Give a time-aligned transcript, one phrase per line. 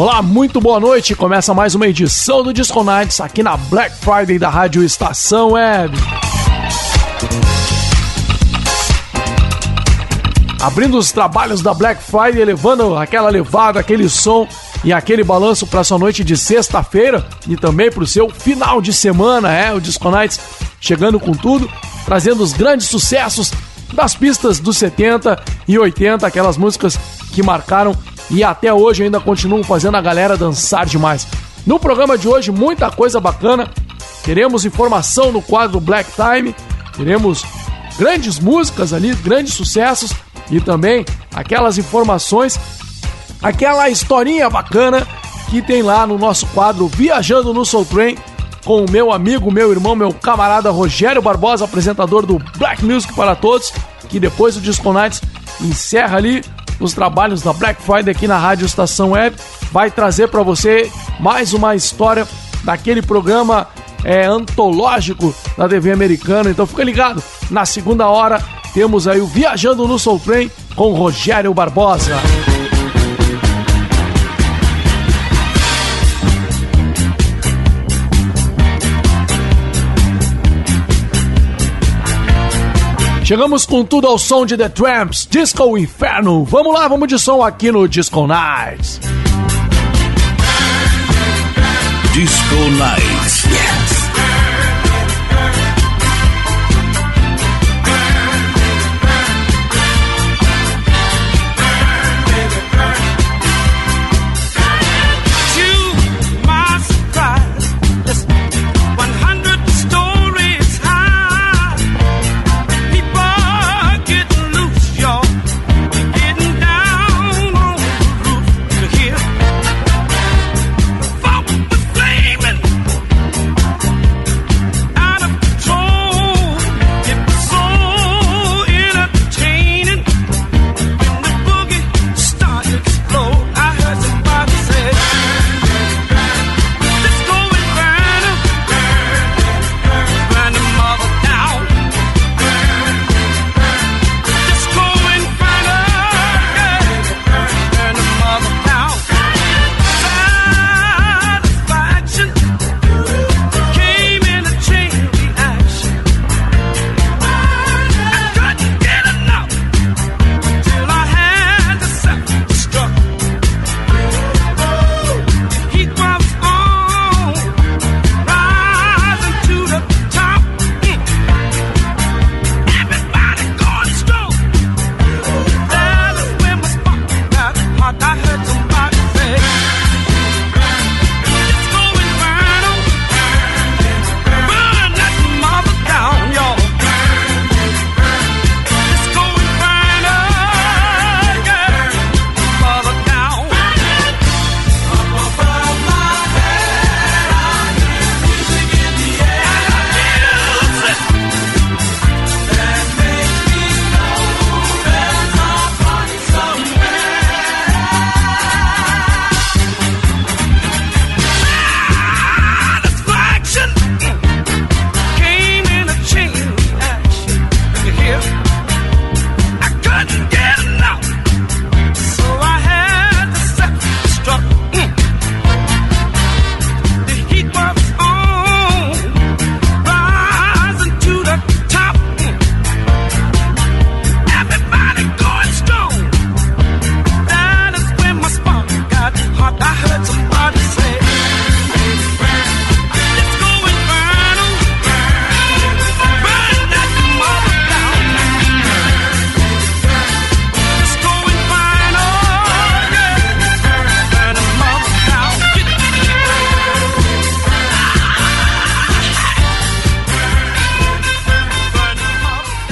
[0.00, 1.14] Olá, muito boa noite.
[1.14, 5.94] Começa mais uma edição do Disco Nights aqui na Black Friday da Rádio Estação Web.
[10.58, 14.48] Abrindo os trabalhos da Black Friday, levando aquela levada, aquele som
[14.82, 18.94] e aquele balanço para sua noite de sexta-feira e também para o seu final de
[18.94, 20.40] semana, é o Disco Nights
[20.80, 21.70] chegando com tudo,
[22.06, 23.52] trazendo os grandes sucessos
[23.92, 26.98] das pistas dos 70 e 80, aquelas músicas
[27.34, 27.94] que marcaram
[28.30, 31.26] e até hoje ainda continuam fazendo a galera dançar demais.
[31.66, 33.68] No programa de hoje, muita coisa bacana.
[34.22, 36.54] Teremos informação no quadro Black Time,
[36.96, 37.44] teremos
[37.98, 40.12] grandes músicas ali, grandes sucessos
[40.50, 42.58] e também aquelas informações,
[43.42, 45.06] aquela historinha bacana
[45.48, 48.16] que tem lá no nosso quadro Viajando no Soul Train
[48.64, 53.34] com o meu amigo, meu irmão, meu camarada Rogério Barbosa, apresentador do Black Music para
[53.34, 53.72] Todos,
[54.08, 55.20] que depois do Disco Nights
[55.60, 56.42] encerra ali
[56.80, 59.36] os trabalhos da Black Friday aqui na Rádio Estação Web.
[59.70, 62.26] Vai trazer para você mais uma história
[62.64, 63.68] daquele programa
[64.02, 66.50] é, antológico da TV americana.
[66.50, 68.42] Então fica ligado, na segunda hora
[68.72, 72.16] temos aí o Viajando no Soul Train com Rogério Barbosa.
[83.30, 86.44] Chegamos com tudo ao som de The Tramps, Disco Inferno.
[86.44, 88.98] Vamos lá, vamos de som aqui no Disco Nights.
[92.12, 93.44] Disco Nights.
[93.44, 93.89] Yes.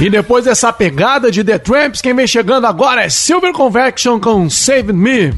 [0.08, 4.49] E depois dessa pegada de The Tramps, quem vem chegando agora é Silver Convection com
[4.49, 5.34] Save Me.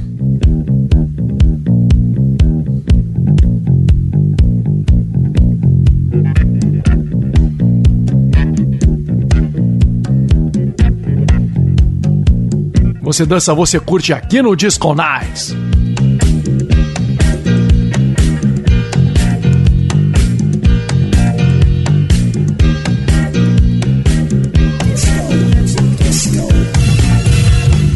[13.02, 15.52] Você dança, você curte aqui no Disco Nights.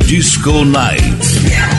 [0.07, 1.74] Disco Night.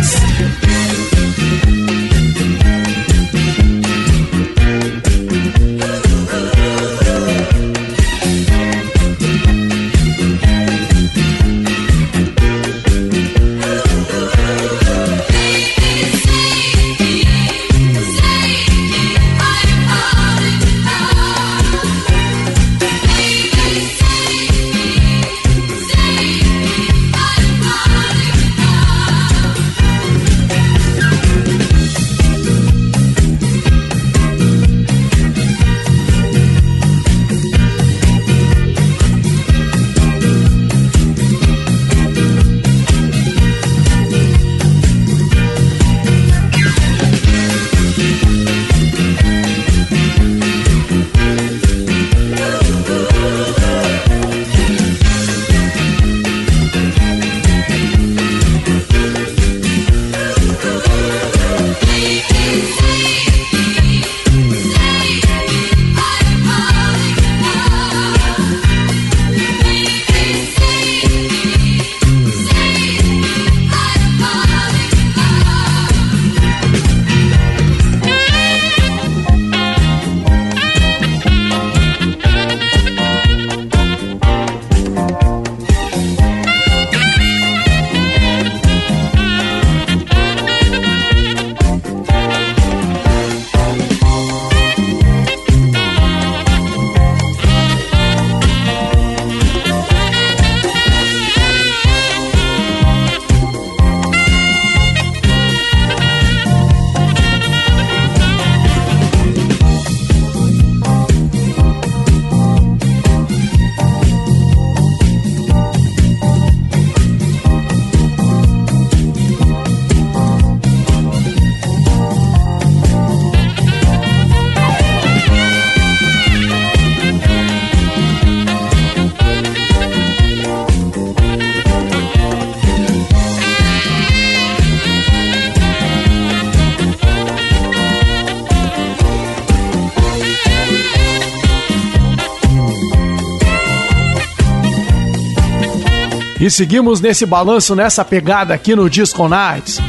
[146.46, 149.80] E seguimos nesse balanço, nessa pegada aqui no Disco Nights.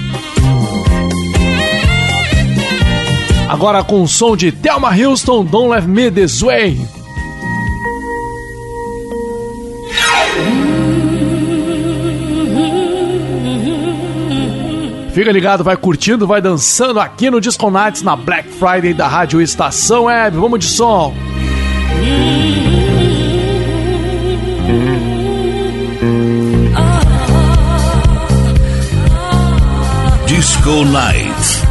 [3.46, 6.80] Agora com o som de Thelma Houston, Don't Let Me This Way.
[15.12, 19.42] Fica ligado, vai curtindo, vai dançando aqui no Disco Nights na Black Friday da Rádio
[19.42, 20.38] Estação Web.
[20.38, 21.14] Vamos de som.
[30.36, 31.65] Disco Night.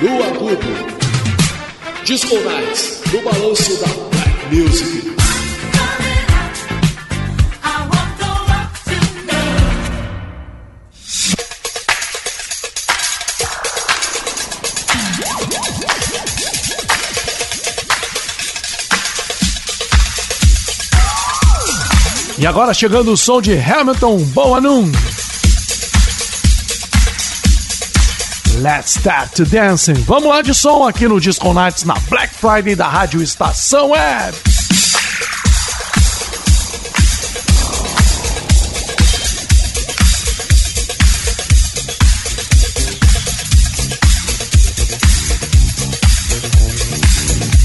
[0.00, 0.58] no agudo,
[2.04, 5.08] disco nights, no balanço da Black Music.
[22.38, 24.92] E agora chegando o som de Hamilton Boa Noon.
[28.58, 29.94] Let's Start to Dancing.
[30.04, 34.36] Vamos lá de som aqui no Disco Nights na Black Friday da Rádio Estação Web.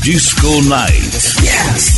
[0.02, 1.44] Disco Night.
[1.44, 1.93] Yes.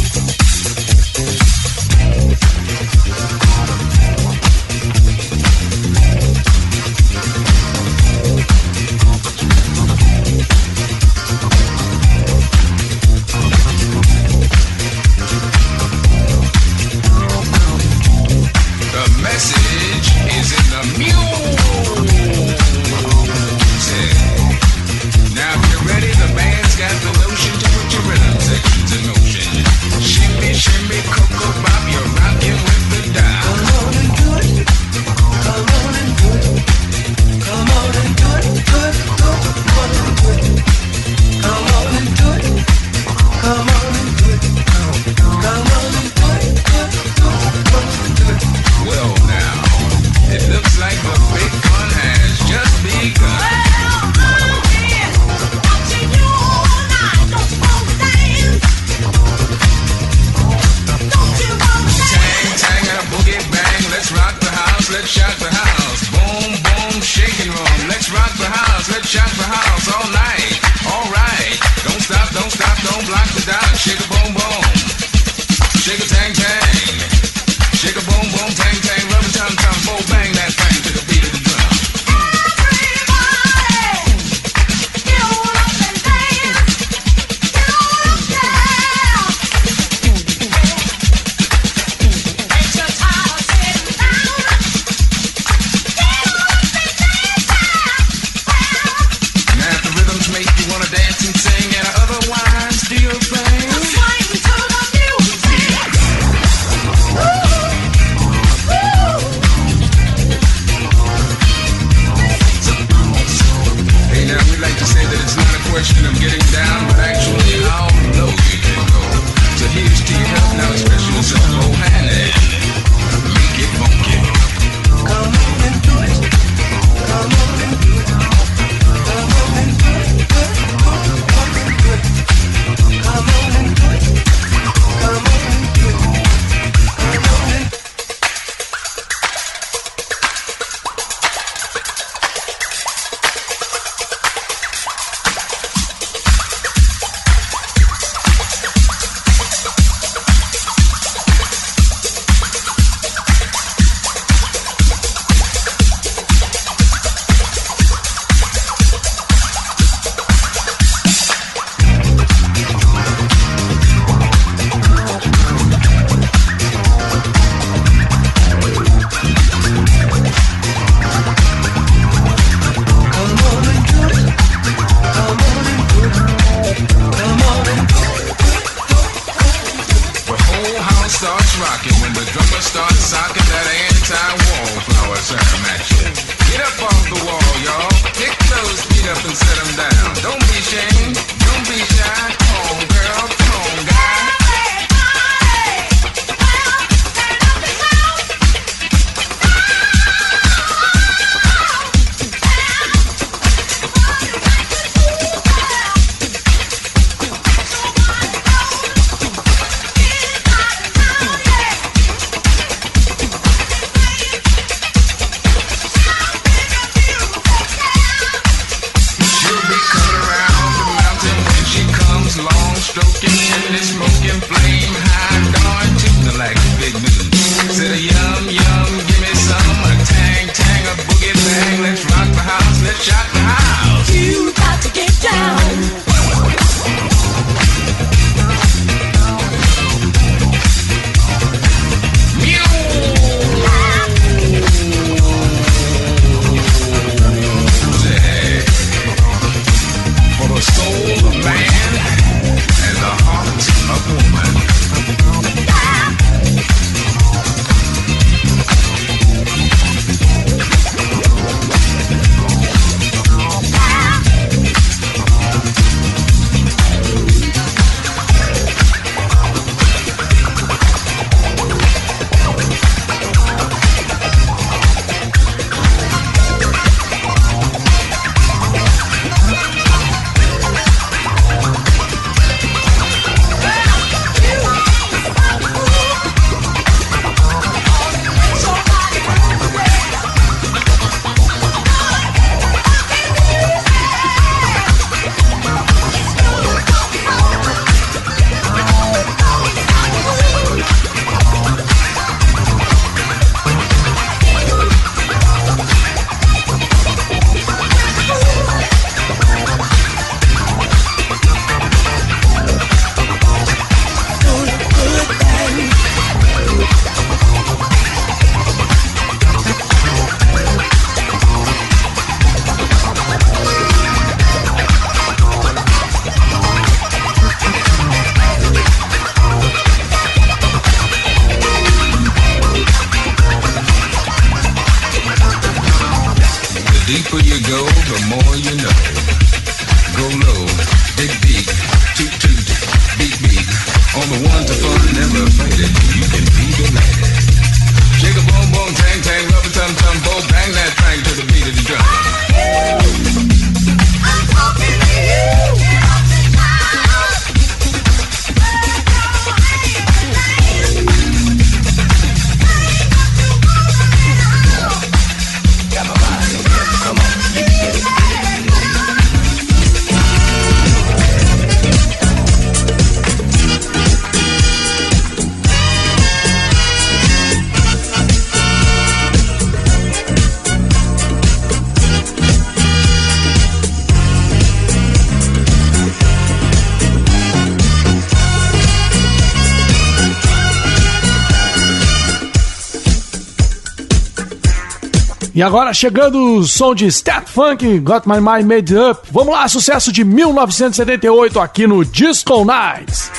[395.56, 399.22] E agora chegando o som de Step Funk, Got My Mind Made Up.
[399.32, 403.32] Vamos lá, sucesso de 1978 aqui no Disco Nights.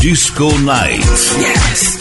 [0.00, 1.36] Disco Nights.
[1.36, 1.97] Yes.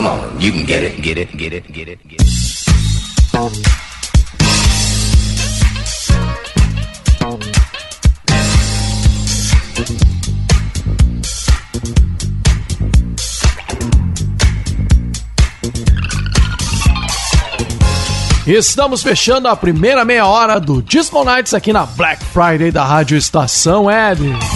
[0.00, 2.26] Come on, you can get it, get it, get it, get it, get it.
[18.46, 23.18] Estamos fechando a primeira meia hora do Disco Nights aqui na Black Friday da Rádio
[23.18, 24.49] Estação Web.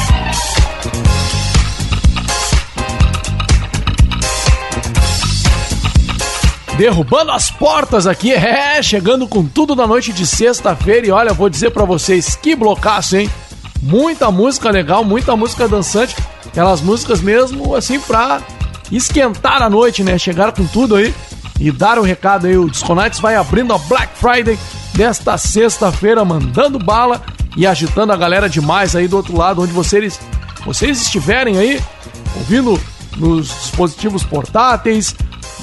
[6.76, 11.06] Derrubando as portas aqui, é, chegando com tudo na noite de sexta-feira.
[11.06, 13.30] E olha, vou dizer pra vocês que blocaço, hein?
[13.80, 16.16] Muita música legal, muita música dançante.
[16.46, 18.40] Aquelas músicas mesmo, assim, pra
[18.90, 20.18] esquentar a noite, né?
[20.18, 21.14] Chegaram com tudo aí
[21.60, 22.56] e dar o recado aí.
[22.56, 24.58] O Disconites vai abrindo a Black Friday
[24.94, 27.22] desta sexta-feira, mandando bala
[27.56, 30.18] e agitando a galera demais aí do outro lado, onde vocês,
[30.64, 31.80] vocês estiverem aí,
[32.36, 32.80] ouvindo
[33.16, 35.14] nos dispositivos portáteis,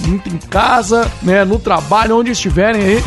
[0.08, 3.04] em casa, né, no trabalho, onde estiverem aí.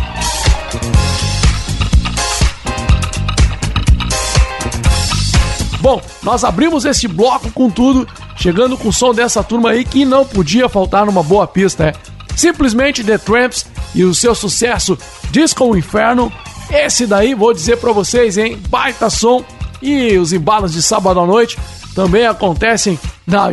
[5.80, 10.04] Bom, nós abrimos esse bloco com tudo, chegando com o som dessa turma aí que
[10.04, 11.92] não podia faltar numa boa pista, é.
[12.34, 14.98] Simplesmente The Tramps e o seu sucesso
[15.30, 16.32] Disco Inferno.
[16.70, 19.44] Esse daí, vou dizer pra vocês, hein, baita som.
[19.82, 21.58] E os embalos de sábado à noite
[21.94, 23.48] também acontecem na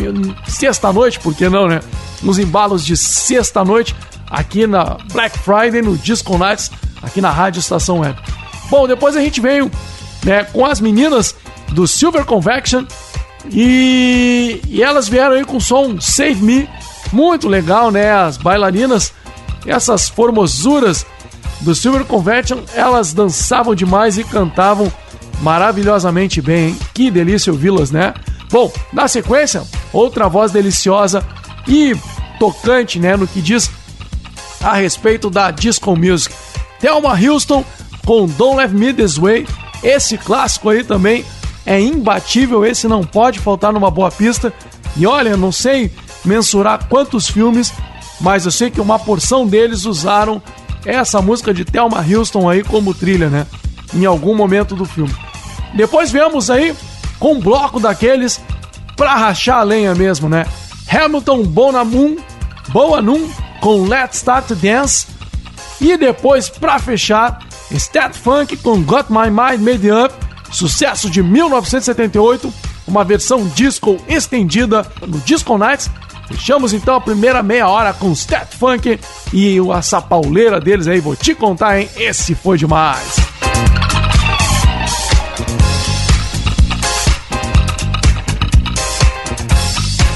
[0.47, 1.79] sexta-noite, por que não, né?
[2.21, 3.95] Nos embalos de sexta-noite
[4.29, 8.17] aqui na Black Friday, no Disco Nights, aqui na Rádio Estação Web.
[8.69, 9.69] Bom, depois a gente veio
[10.23, 11.35] né, com as meninas
[11.69, 12.85] do Silver Convection.
[13.51, 16.69] E, e elas vieram aí com o som Save Me,
[17.11, 18.11] muito legal, né?
[18.11, 19.11] As bailarinas,
[19.65, 21.05] essas formosuras
[21.61, 24.91] do Silver Convection, elas dançavam demais e cantavam
[25.41, 26.79] maravilhosamente bem, hein?
[26.93, 28.13] Que delícia ouvi-las, né?
[28.51, 31.25] Bom, na sequência, outra voz deliciosa
[31.67, 31.95] e
[32.39, 33.69] tocante, né, no que diz
[34.61, 36.33] a respeito da disco music.
[36.79, 37.63] Thelma Houston
[38.05, 39.47] com Don't Let Me This Way.
[39.83, 41.25] Esse clássico aí também
[41.65, 44.53] é imbatível, esse não pode faltar numa boa pista.
[44.97, 45.91] E olha, não sei
[46.25, 47.73] mensurar quantos filmes,
[48.19, 50.41] mas eu sei que uma porção deles usaram
[50.85, 53.47] essa música de Thelma Houston aí como trilha, né?
[53.93, 55.13] Em algum momento do filme.
[55.73, 56.75] Depois viemos aí
[57.19, 58.41] com um bloco daqueles
[58.95, 60.45] pra rachar a lenha mesmo, né?
[60.89, 62.17] Hamilton Bonamun,
[62.69, 63.29] Boa Num
[63.61, 65.07] com Let's Start to Dance.
[65.79, 67.39] E depois, pra fechar,
[67.71, 70.13] Stat Funk com Got My Mind Made Up,
[70.51, 72.53] sucesso de 1978,
[72.87, 75.89] uma versão disco estendida no Disco Nights.
[76.27, 78.99] Fechamos então a primeira meia hora com Stat Funk
[79.33, 81.89] e essa pauleira deles aí, vou te contar, hein?
[81.95, 83.40] Esse foi demais.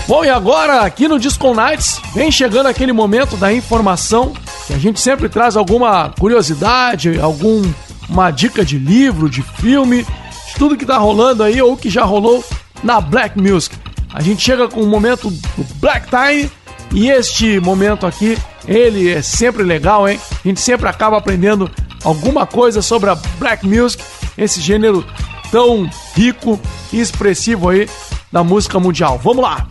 [0.08, 4.34] Bom, e agora aqui no Disco Nights vem chegando aquele momento da informação
[4.68, 10.78] que a gente sempre traz alguma curiosidade, alguma dica de livro, de filme, de tudo
[10.78, 12.46] que tá rolando aí ou que já rolou
[12.84, 13.76] na Black Music.
[14.14, 16.52] A gente chega com o momento do Black Time
[16.94, 18.38] e este momento aqui,
[18.68, 20.20] ele é sempre legal, hein?
[20.32, 21.70] A gente sempre acaba aprendendo
[22.04, 24.04] alguma coisa sobre a Black Music,
[24.38, 25.04] esse gênero
[25.50, 26.60] tão rico
[26.94, 27.90] e expressivo aí
[28.36, 29.18] da música mundial.
[29.24, 29.66] Vamos lá!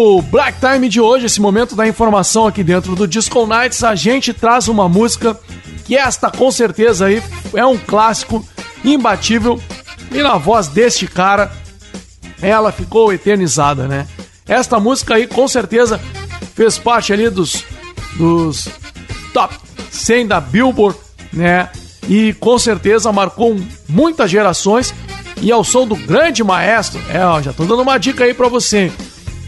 [0.00, 3.94] No Black Time de hoje, esse momento da informação aqui dentro do Disco Nights, a
[3.94, 5.38] gente traz uma música
[5.84, 8.42] que esta com certeza aí é um clássico
[8.82, 9.60] imbatível
[10.10, 11.52] e na voz deste cara
[12.40, 14.06] ela ficou eternizada, né?
[14.48, 16.00] Esta música aí com certeza
[16.54, 17.62] fez parte ali dos
[18.16, 18.68] dos
[19.34, 19.54] top
[19.90, 20.98] 100 da Billboard,
[21.30, 21.68] né?
[22.08, 23.54] E com certeza marcou
[23.86, 24.94] muitas gerações
[25.42, 28.48] e ao som do grande maestro, é, ó, já tô dando uma dica aí para
[28.48, 28.90] você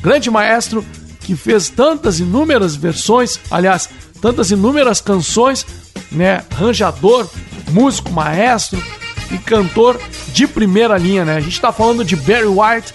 [0.02, 0.84] grande maestro
[1.20, 5.64] que fez tantas inúmeras versões, aliás, tantas inúmeras canções,
[6.10, 6.42] né?
[6.50, 7.28] Arranjador,
[7.70, 8.82] músico, maestro
[9.30, 11.36] e cantor de primeira linha, né?
[11.36, 12.92] A gente tá falando de Barry White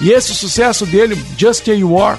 [0.00, 2.18] e esse sucesso dele, Just A You Are,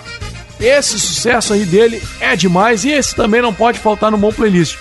[0.59, 4.77] esse sucesso aí dele é demais e esse também não pode faltar no bom playlist.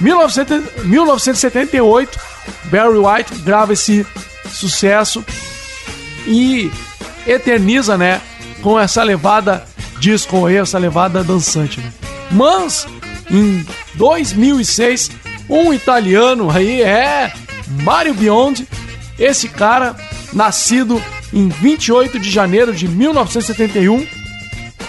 [0.00, 2.20] 1978,
[2.64, 4.06] Barry White grava esse
[4.50, 5.22] sucesso
[6.26, 6.70] e
[7.26, 8.22] eterniza, né?
[8.62, 9.64] Com essa levada
[9.98, 11.80] disco aí, essa levada dançante.
[11.80, 11.92] Né?
[12.30, 12.86] Mas
[13.30, 15.10] em 2006,
[15.48, 17.32] um italiano aí é
[17.82, 18.66] Mario Biondi,
[19.18, 19.94] esse cara
[20.32, 24.06] nascido em 28 de janeiro de 1971,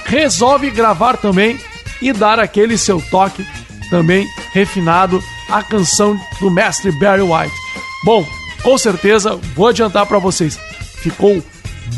[0.06, 1.60] resolve gravar também
[2.02, 3.46] e dar aquele seu toque
[3.90, 7.56] também refinado à canção do mestre Barry White.
[8.04, 8.26] Bom,
[8.64, 10.60] com certeza vou adiantar para vocês,
[11.02, 11.44] ficou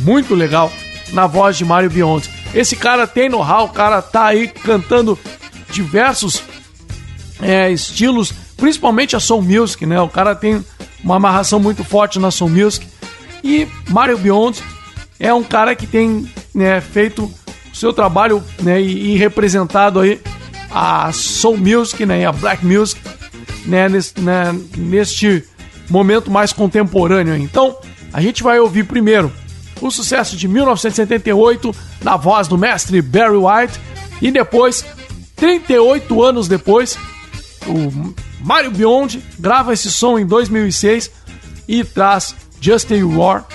[0.02, 0.72] muito legal
[1.14, 2.30] na voz de Mario Biondi.
[2.53, 5.18] Esse cara tem know-how, o cara tá aí cantando
[5.72, 6.43] diversos
[7.41, 9.99] é, estilos, principalmente a soul music, né?
[10.01, 10.64] O cara tem
[11.03, 12.88] uma amarração muito forte na soul music.
[13.43, 14.64] E Mario Biondi
[15.20, 17.32] é um cara que tem né, feito
[17.72, 20.22] o seu trabalho né, e, e, representado aí
[20.72, 23.01] a soul music né, e a black music
[23.66, 25.43] né, nesse, né, neste
[25.89, 27.36] momento mais contemporâneo.
[27.36, 27.76] Então,
[28.14, 29.32] a gente vai ouvir primeiro
[29.88, 33.80] o sucesso de 1978 na voz do mestre Barry White.
[34.22, 34.86] E depois,
[35.36, 36.98] 38 anos depois,
[37.68, 41.12] o Mario Beyond grava esse som em 2006
[41.68, 43.46] e traz Just a War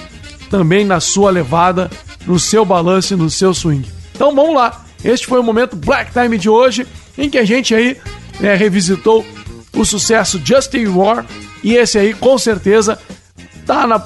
[0.51, 1.91] também na sua levada,
[2.27, 3.89] no seu balanço no seu swing.
[4.15, 7.75] Então vamos lá, este foi o momento Black Time de hoje em que a gente
[7.75, 7.97] aí
[8.41, 9.25] né, revisitou
[9.75, 11.27] o sucesso Just a War
[11.63, 12.99] e esse aí com certeza
[13.67, 13.99] tá na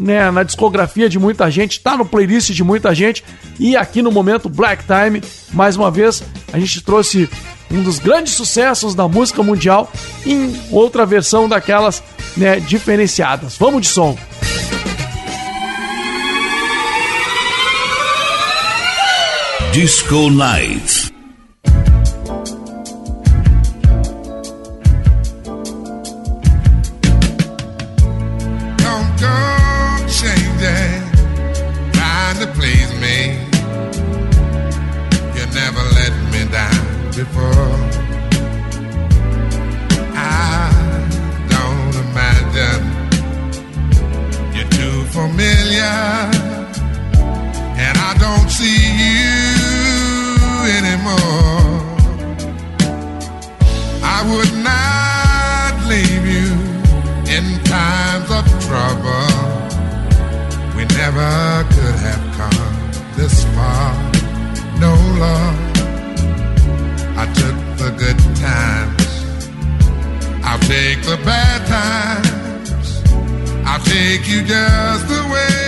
[0.00, 3.22] né, na discografia de muita gente, está no playlist de muita gente.
[3.58, 5.22] E aqui no momento Black Time,
[5.52, 6.22] mais uma vez,
[6.52, 7.28] a gente trouxe
[7.70, 9.92] um dos grandes sucessos da música mundial
[10.26, 12.02] em outra versão daquelas
[12.36, 13.56] né, diferenciadas.
[13.58, 14.16] Vamos de som!
[19.72, 21.09] Disco Night.
[61.20, 62.80] never could have come
[63.16, 63.92] this far.
[64.84, 64.92] No
[65.24, 65.58] love.
[67.22, 69.10] I took the good times.
[70.44, 73.02] I'll take the bad times.
[73.66, 75.59] I'll take you just the way.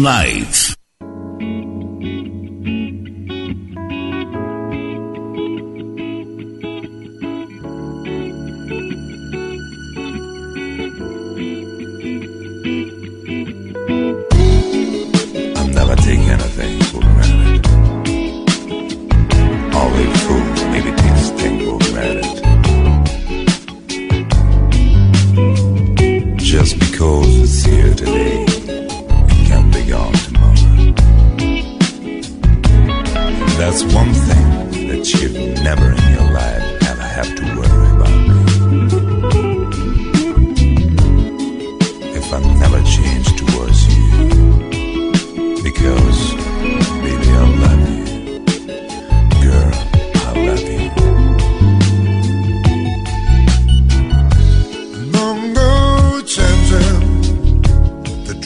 [0.00, 0.39] Night.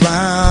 [0.05, 0.44] fly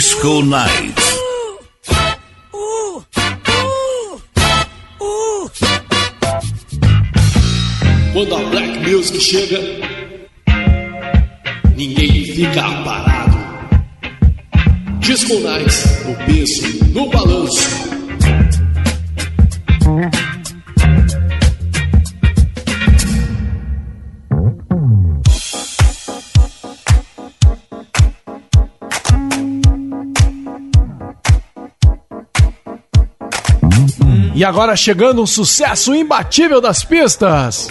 [0.00, 0.94] Disco Night.
[8.14, 9.60] Quando a Black Music chega,
[11.76, 13.36] ninguém fica parado.
[15.00, 17.89] Disco Nights, no peso, no balanço
[34.40, 37.68] E agora chegando um sucesso imbatível das pistas.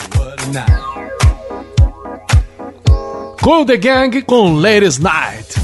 [3.41, 5.55] Cool The Gang com Ladies Night.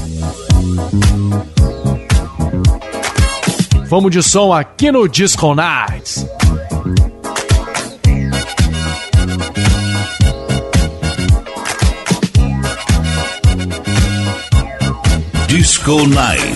[3.88, 6.26] Vamos de som aqui no Disco Nights.
[15.46, 16.55] Disco Nights.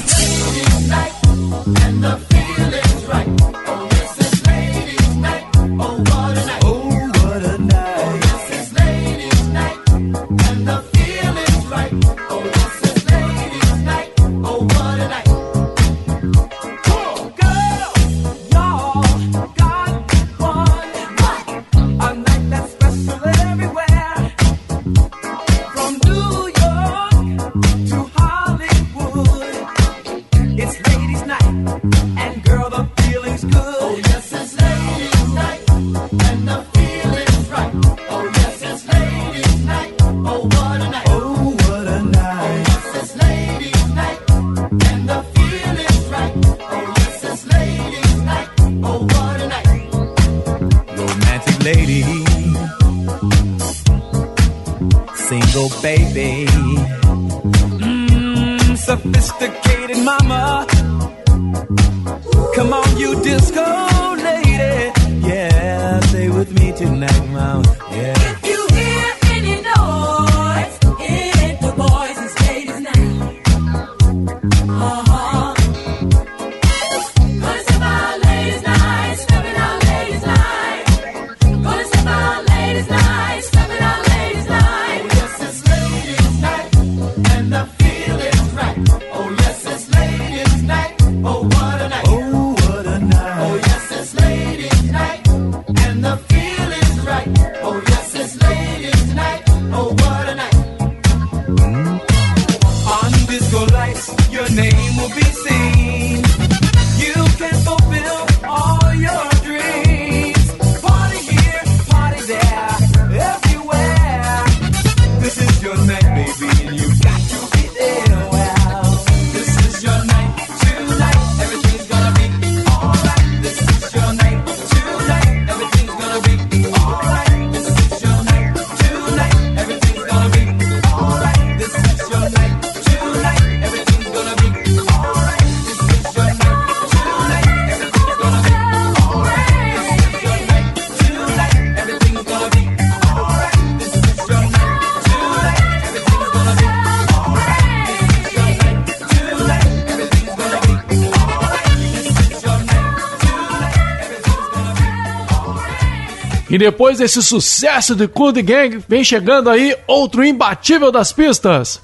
[156.50, 161.80] E depois desse sucesso de Cool The Gang, vem chegando aí outro imbatível das pistas.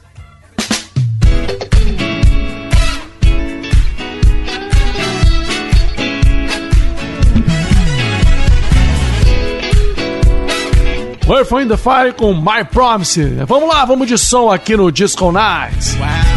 [11.28, 13.44] Earth in the Fire com My Promise.
[13.46, 15.94] Vamos lá, vamos de som aqui no Disco Nights.
[15.94, 16.36] Wow.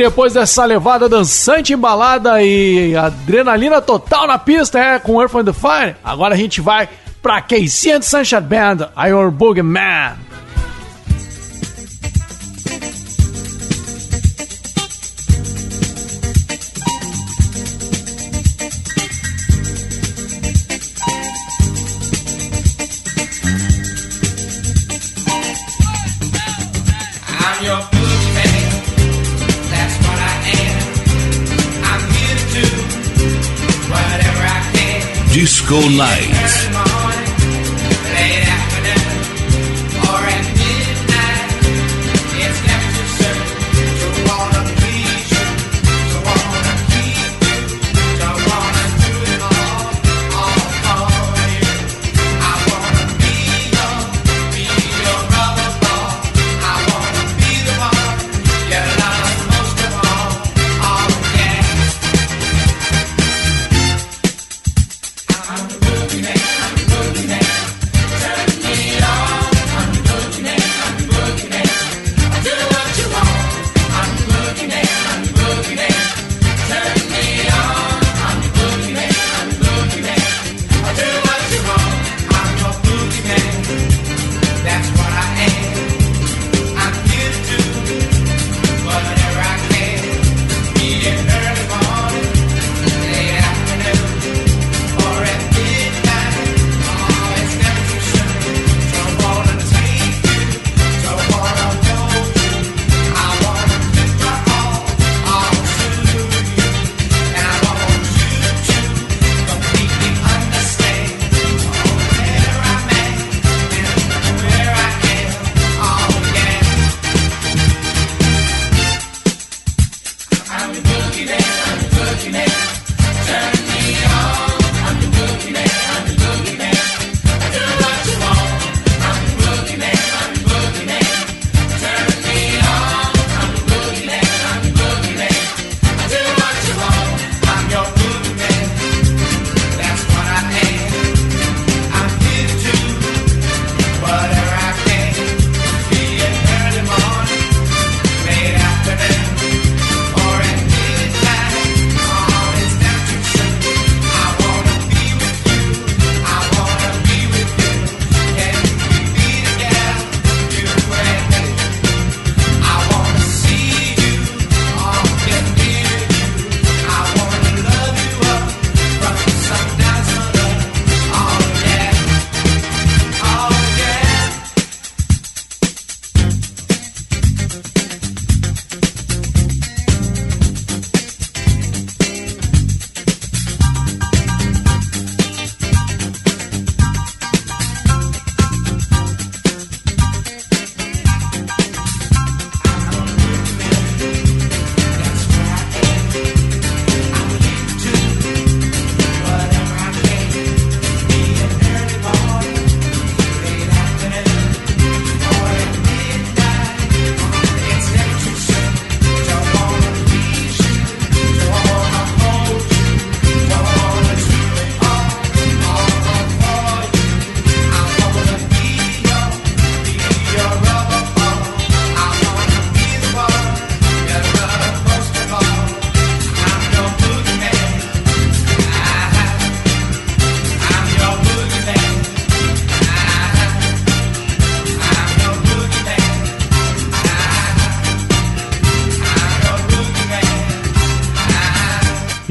[0.00, 5.52] depois dessa levada dançante, embalada e adrenalina total na pista, é, com Earth and the
[5.52, 6.88] Fire, agora a gente vai
[7.20, 10.16] pra K100 Sunshine Band, Iron Boogie Man.
[35.70, 36.69] Gold Nights.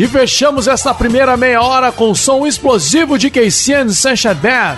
[0.10, 3.30] Fechamos essa primeira meia hora com o som explosivo de
[3.94, 4.78] Sunshine Band.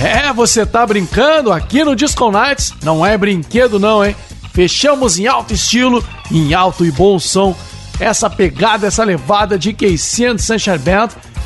[0.00, 2.74] É, você tá brincando aqui no Disco Nights?
[2.82, 4.14] Não é brinquedo não, hein?
[4.52, 7.56] Fechamos em alto estilo, em alto e bom som,
[8.02, 10.78] essa pegada, essa levada de KC and Sunshine.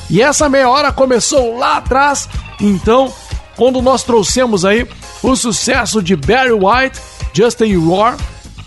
[0.09, 2.29] E essa meia hora começou lá atrás,
[2.61, 3.13] então,
[3.57, 4.87] quando nós trouxemos aí
[5.23, 7.01] o sucesso de Barry White,
[7.33, 8.17] Justin Roar,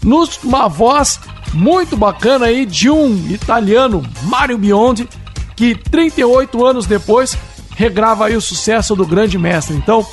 [0.04, 1.20] numa voz
[1.54, 5.08] muito bacana aí de um italiano, Mario Biondi,
[5.56, 7.38] que 38 anos depois
[7.76, 9.76] regrava aí o sucesso do grande mestre.
[9.76, 10.06] Então,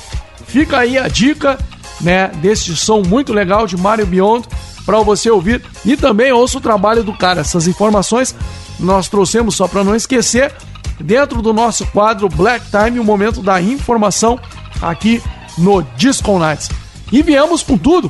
[0.47, 1.57] fica aí a dica,
[1.99, 4.47] né, desse som muito legal de Mario Beyond
[4.87, 7.41] para você ouvir e também ouça o trabalho do cara.
[7.41, 8.33] Essas informações
[8.79, 10.55] nós trouxemos só para não esquecer
[10.97, 14.39] dentro do nosso quadro Black Time, o momento da informação
[14.81, 15.21] aqui
[15.57, 16.69] no Disco Nights.
[17.11, 18.09] E viemos com tudo.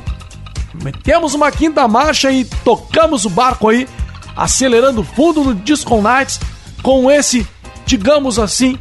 [0.80, 3.88] Metemos uma quinta marcha e tocamos o barco aí,
[4.36, 6.38] acelerando fundo no Disco Nights
[6.80, 7.44] com esse,
[7.84, 8.78] digamos assim,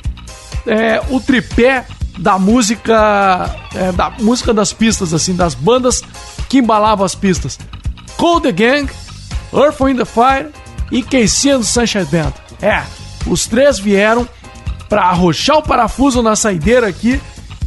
[0.67, 1.87] é, o tripé
[2.19, 6.01] da música é, da música das pistas assim das bandas
[6.49, 7.59] que embalavam as pistas
[8.17, 8.91] Cold the Gang,
[9.53, 10.49] Earth, Wind the Fire
[10.91, 12.83] e KC and Sunshine Band é,
[13.25, 14.27] os três vieram
[14.89, 17.21] para arrochar o parafuso na saideira aqui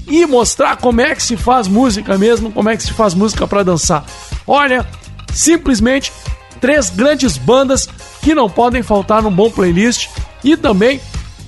[0.07, 3.46] e mostrar como é que se faz música mesmo, como é que se faz música
[3.46, 4.05] para dançar.
[4.46, 4.86] Olha,
[5.32, 6.12] simplesmente
[6.61, 7.88] três grandes bandas
[8.20, 10.09] que não podem faltar num bom playlist
[10.42, 11.01] e também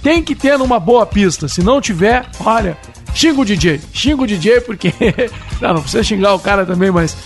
[0.02, 1.48] tem que ter numa boa pista.
[1.48, 2.76] Se não tiver, olha,
[3.14, 4.92] xinga o DJ, xinga o DJ porque
[5.60, 7.16] não, não precisa xingar o cara também, mas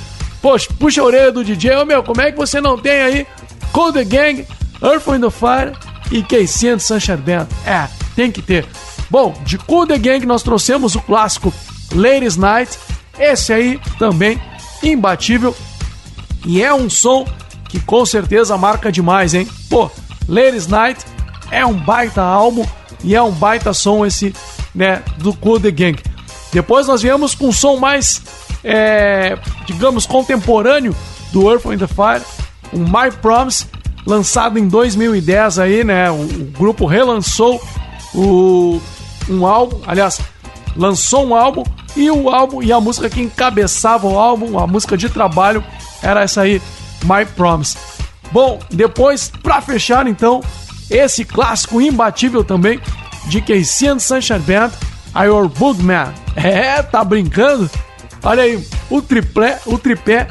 [0.46, 3.26] poxa, puxa a orelha do DJ, ô meu, como é que você não tem aí
[3.72, 4.46] Cold the Gang,
[4.80, 5.72] Earth, Wind and Fire
[6.12, 7.18] e KC and Sunshine?
[7.66, 8.64] É, tem que ter.
[9.10, 11.52] Bom, de The Gang nós trouxemos o clássico
[11.92, 12.78] Ladies Night.
[13.18, 14.40] Esse aí também
[14.84, 15.52] imbatível.
[16.44, 17.26] E é um som
[17.68, 19.48] que com certeza marca demais, hein?
[19.68, 19.90] Pô,
[20.28, 21.04] Ladies Night
[21.50, 22.64] é um baita álbum
[23.02, 24.32] e é um baita som esse,
[24.72, 26.00] né, do The Gang.
[26.52, 28.22] Depois nós viemos com um som mais,
[28.66, 30.94] é, digamos, contemporâneo
[31.32, 32.26] do Earth, and Fire,
[32.72, 33.66] um My Promise,
[34.04, 36.10] lançado em 2010 aí, né?
[36.10, 37.62] O, o grupo relançou
[38.12, 38.80] o,
[39.30, 40.20] um álbum, aliás,
[40.76, 41.62] lançou um álbum
[41.94, 45.64] e o álbum e a música que encabeçava o álbum, a música de trabalho
[46.02, 46.60] era essa aí,
[47.04, 47.76] My Promise.
[48.32, 50.42] Bom, depois para fechar então,
[50.90, 52.80] esse clássico imbatível também
[53.26, 54.72] de Casey and Sunshine Band,
[55.14, 56.12] A Your Boogman.
[56.36, 57.70] É, tá brincando?
[58.22, 60.28] Olha aí, o triplé, o tripé,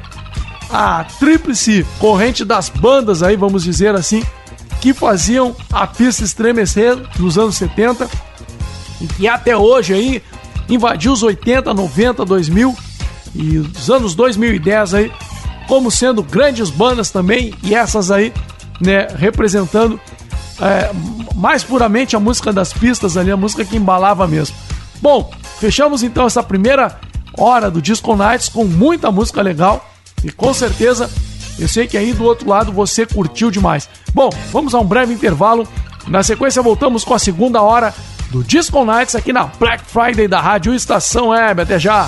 [0.69, 4.23] a tríplice corrente das bandas aí, vamos dizer assim,
[4.81, 8.09] que faziam a pista estremecer nos anos 70
[9.01, 10.23] e que até hoje aí
[10.69, 12.75] invadiu os 80, 90, 2000
[13.33, 15.11] e os anos 2010 aí
[15.67, 18.31] como sendo grandes bandas também e essas aí,
[18.79, 19.99] né, representando
[20.61, 20.91] é,
[21.35, 24.55] mais puramente a música das pistas ali, a música que embalava mesmo.
[25.01, 26.99] Bom, fechamos então essa primeira
[27.37, 29.89] hora do Disco Nights com muita música legal
[30.23, 31.09] e com certeza
[31.57, 33.89] eu sei que aí do outro lado você curtiu demais.
[34.13, 35.67] Bom, vamos a um breve intervalo.
[36.07, 37.93] Na sequência voltamos com a segunda hora
[38.29, 41.61] do Disco Nights aqui na Black Friday da Rádio Estação Web.
[41.61, 42.07] Até já!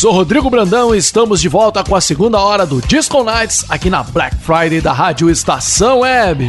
[0.00, 3.90] Sou Rodrigo Brandão e estamos de volta com a segunda hora do Disco Nights aqui
[3.90, 6.48] na Black Friday da Rádio Estação Web.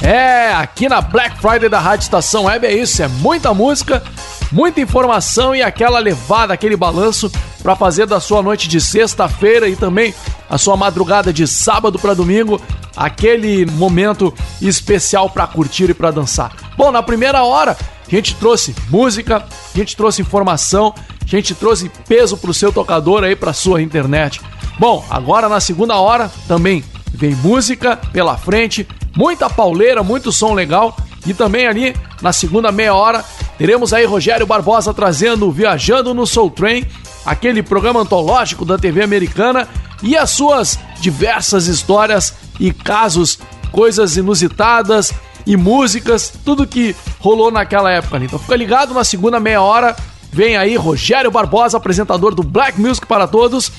[0.00, 4.02] É, aqui na Black Friday da Rádio Estação Web é isso, é muita música,
[4.50, 7.30] muita informação e aquela levada, aquele balanço
[7.62, 10.14] para fazer da sua noite de sexta-feira e também
[10.48, 12.58] a sua madrugada de sábado para domingo,
[12.96, 16.52] aquele momento especial para curtir e para dançar.
[16.76, 17.76] Bom, na primeira hora
[18.06, 19.38] a gente trouxe música,
[19.74, 24.40] a gente trouxe informação, a gente trouxe peso pro seu tocador aí para sua internet.
[24.78, 28.86] Bom, agora na segunda hora também vem música pela frente,
[29.16, 33.24] muita pauleira, muito som legal e também ali na segunda meia hora
[33.56, 36.84] teremos aí Rogério Barbosa trazendo o Viajando no Soul Train,
[37.24, 39.68] aquele programa antológico da TV americana
[40.02, 43.38] e as suas diversas histórias e casos,
[43.70, 45.12] coisas inusitadas
[45.46, 48.18] e músicas, tudo que rolou naquela época.
[48.18, 49.96] Então fica ligado na segunda meia hora,
[50.30, 53.70] vem aí Rogério Barbosa, apresentador do Black Music para todos,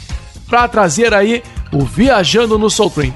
[0.48, 3.14] para trazer aí o Viajando no Soul Train.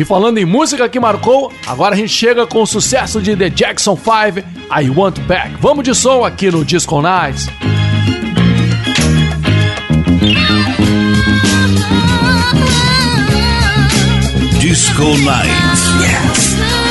[0.00, 3.50] E falando em música que marcou, agora a gente chega com o sucesso de The
[3.50, 5.56] Jackson 5, I Want Back.
[5.60, 7.48] Vamos de som aqui no Disco Nights.
[14.58, 15.50] Disco Night.
[16.86, 16.89] E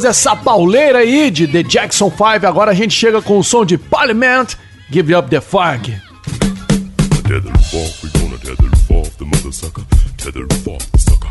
[0.00, 3.64] depois dessa pauleira aí de The Jackson 5, agora a gente chega com o som
[3.64, 4.56] de Parliament,
[4.90, 5.94] Give Up the Funk.
[7.22, 7.52] Tether
[8.02, 9.84] we gonna tether off the mother sucker.
[10.16, 11.30] Tether off the sucker.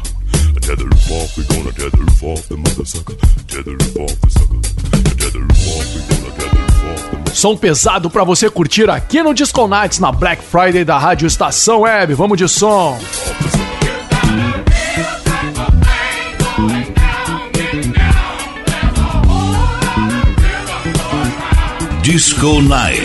[0.61, 3.15] Tether we gonna tether off the mother sucker.
[3.47, 4.59] Tether off the sucker.
[5.17, 6.63] Tether off, we gonna tether
[6.93, 10.85] off the mother Som pesado pra você curtir aqui no Disco Nights na Black Friday
[10.85, 12.13] da Rádio Estação Web.
[12.13, 12.97] Vamos de som.
[22.09, 22.98] Disco Nights.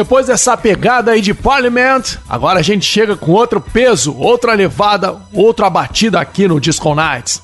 [0.00, 5.14] Depois dessa pegada aí de Parliament, agora a gente chega com outro peso, outra levada,
[5.30, 7.42] outra batida aqui no Disco Nights.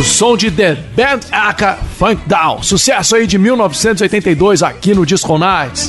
[0.00, 5.38] O som de The Band Aka Funk Down, sucesso aí de 1982 aqui no Disco
[5.38, 5.88] Nights.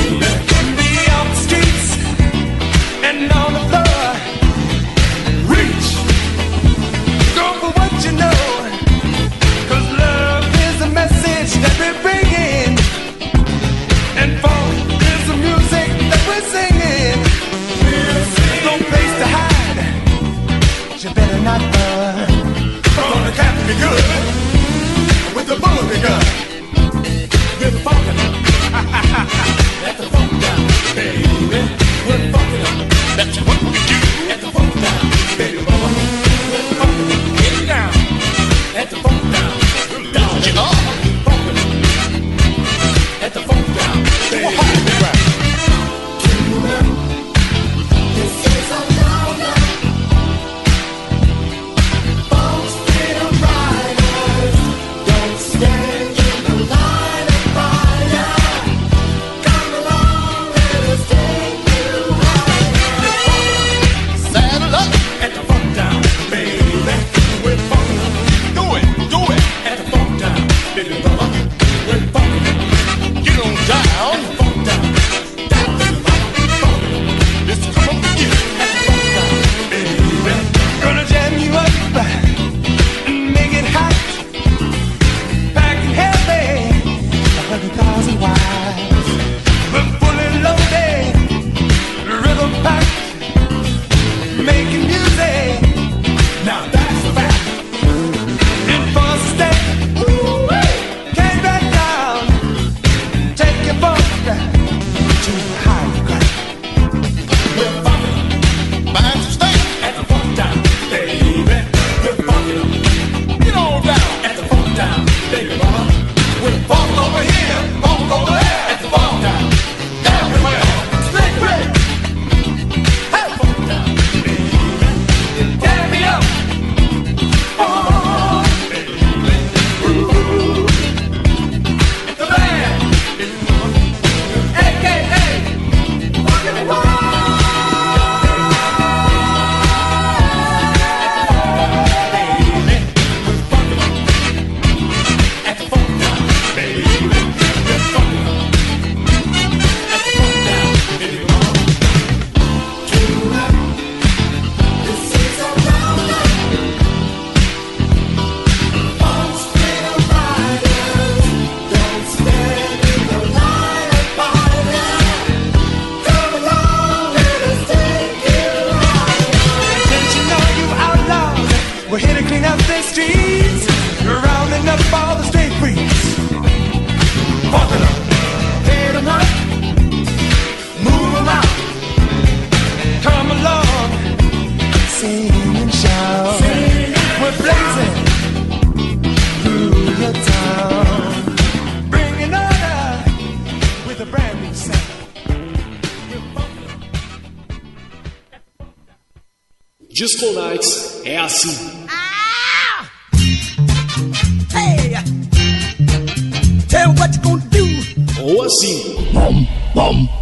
[209.81, 210.21] bom.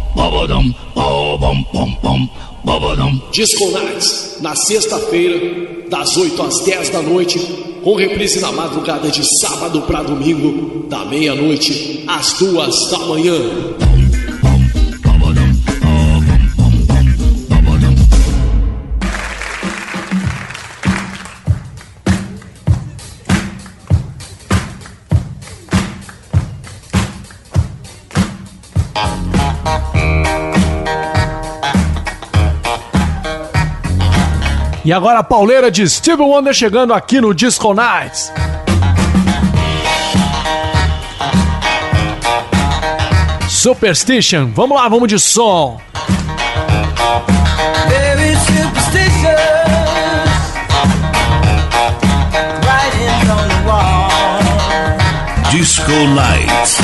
[3.30, 7.38] Disco Nights, na sexta-feira, das 8 às 10 da noite,
[7.82, 13.89] com reprise na madrugada de sábado para domingo, da meia-noite às duas da manhã.
[34.90, 38.32] E agora a pauleira de Steve Wonder chegando aqui no Disco Nights.
[43.48, 45.80] Superstition, vamos lá, vamos de som.
[55.52, 56.80] Disco Nights.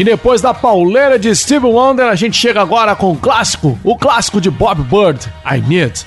[0.00, 3.94] E depois da pauleira de Steve Wonder, a gente chega agora com o clássico, o
[3.98, 6.06] clássico de Bob Bird, I Need.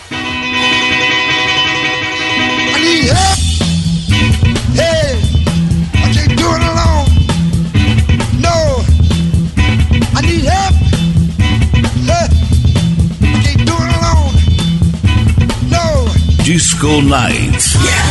[16.41, 17.75] Disco Nights.
[17.75, 18.02] Yeah.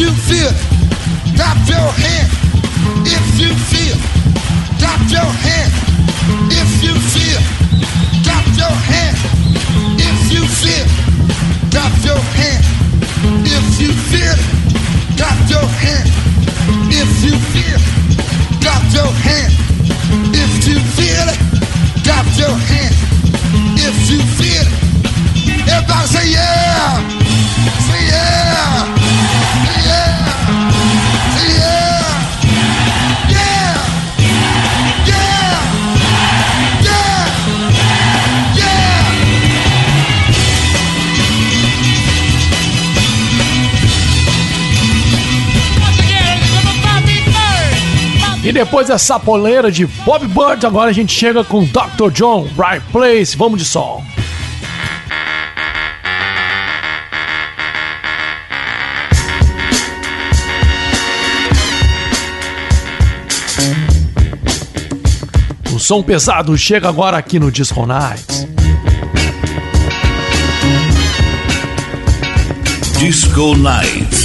[0.00, 0.52] You feel.
[1.36, 2.30] Clap your hand
[3.04, 3.96] if you feel.
[4.80, 5.72] Clap your hand
[6.48, 7.40] if you feel.
[8.24, 9.16] Clap your hand
[10.00, 10.86] if you feel.
[11.70, 12.64] Clap your hand
[13.44, 14.36] if you feel.
[15.18, 16.08] Clap your hand
[16.96, 17.78] if you feel.
[18.62, 19.52] Clap your hand
[20.32, 21.28] if you feel.
[22.04, 22.94] Clap your hand
[23.76, 24.66] if you feel.
[25.68, 26.96] Everybody say yeah.
[27.84, 28.99] Say yeah.
[48.50, 52.10] E depois dessa poleira de Bob Bird, agora a gente chega com Dr.
[52.12, 54.04] John, Right Place, vamos de som.
[65.72, 68.48] O som pesado chega agora aqui no Disco Nights.
[72.98, 74.19] Disco Night.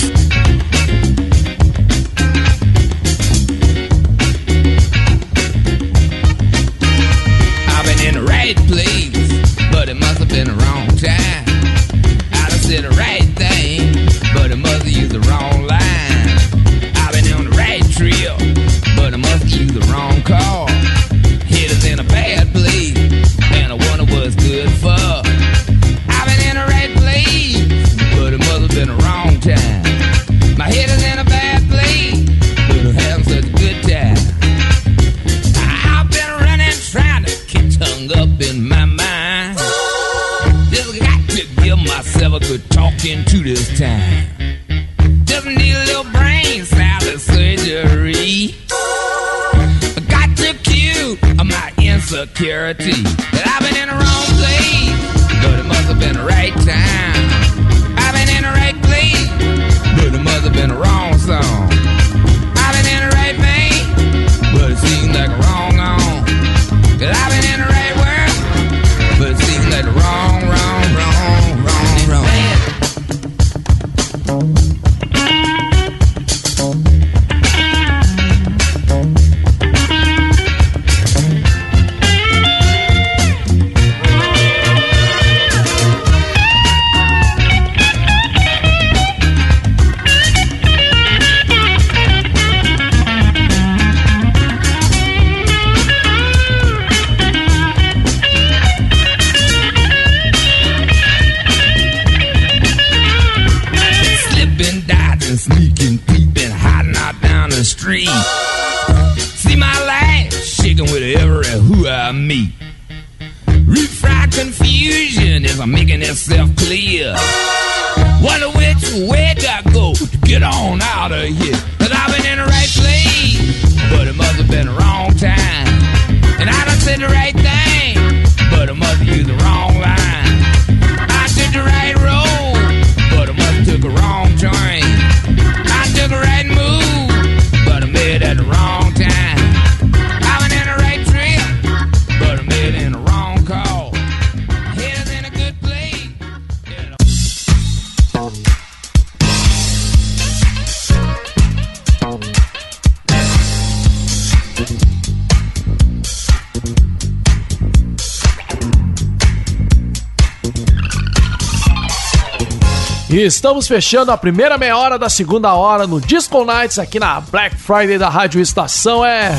[163.16, 167.22] E estamos fechando a primeira meia hora da segunda hora no Disco Nights aqui na
[167.22, 169.06] Black Friday da Rádio Estação.
[169.06, 169.32] É.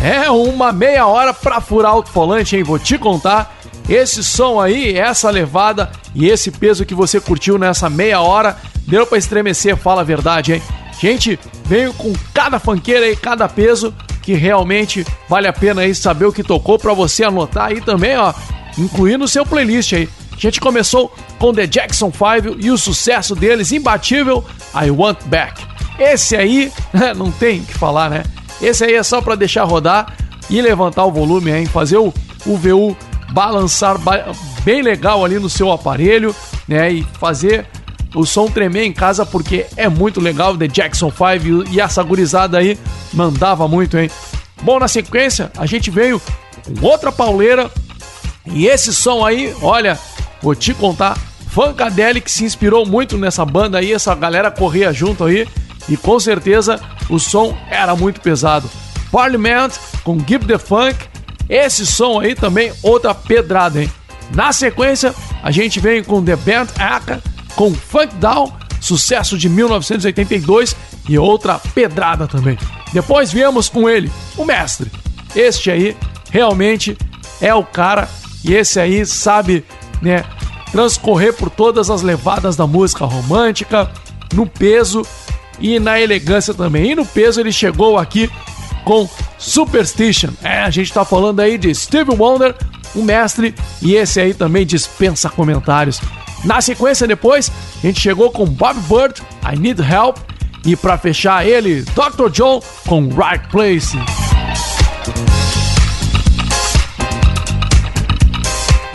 [0.00, 2.62] É uma meia hora pra furar o volante, hein?
[2.62, 3.58] Vou te contar.
[3.88, 8.56] Esse som aí, essa levada e esse peso que você curtiu nessa meia hora,
[8.86, 10.62] deu pra estremecer, fala a verdade, hein?
[11.00, 13.92] Gente, veio com cada fanqueira aí, cada peso,
[14.22, 18.16] que realmente vale a pena aí saber o que tocou pra você anotar aí também,
[18.16, 18.32] ó,
[18.78, 20.08] incluir no seu playlist aí.
[20.32, 24.44] A gente começou com The Jackson 5 e o sucesso deles, imbatível,
[24.74, 25.62] I Want Back.
[25.98, 26.72] Esse aí,
[27.16, 28.22] não tem o que falar, né?
[28.62, 30.14] Esse aí é só pra deixar rodar
[30.48, 31.66] e levantar o volume, hein?
[31.66, 32.12] Fazer o,
[32.46, 32.96] o VU
[33.32, 34.26] balançar ba-
[34.64, 36.34] bem legal ali no seu aparelho,
[36.66, 36.90] né?
[36.92, 37.66] E fazer
[38.14, 40.56] o som tremer em casa porque é muito legal.
[40.56, 42.78] The Jackson 5 e essa gurizada aí
[43.12, 44.08] mandava muito, hein?
[44.62, 46.20] Bom, na sequência, a gente veio
[46.80, 47.70] com outra pauleira.
[48.52, 49.98] E esse som aí, olha,
[50.42, 51.18] vou te contar,
[51.48, 55.46] Funkadelic se inspirou muito nessa banda aí, essa galera corria junto aí,
[55.88, 58.70] e com certeza o som era muito pesado.
[59.10, 59.72] Parliament
[60.04, 60.96] com Give the Funk,
[61.48, 63.90] esse som aí também outra pedrada, hein?
[64.34, 67.22] Na sequência, a gente vem com The Band Aka
[67.56, 70.76] com Funk Down, sucesso de 1982
[71.08, 72.58] e outra pedrada também.
[72.92, 74.90] Depois viemos com ele, o mestre.
[75.34, 75.96] Este aí
[76.30, 76.96] realmente
[77.40, 78.08] é o cara
[78.44, 79.64] e esse aí sabe,
[80.00, 80.24] né,
[80.70, 83.90] transcorrer por todas as levadas da música romântica,
[84.34, 85.02] no peso
[85.58, 86.92] e na elegância também.
[86.92, 88.30] E no peso ele chegou aqui
[88.84, 89.08] com
[89.38, 90.30] Superstition.
[90.42, 92.54] É, a gente tá falando aí de Steve Wonder,
[92.94, 96.00] o mestre, e esse aí também dispensa comentários.
[96.44, 97.50] Na sequência depois,
[97.82, 100.18] a gente chegou com Bob Bird, I Need Help,
[100.64, 102.30] e para fechar ele, Dr.
[102.30, 103.96] John com Right Place.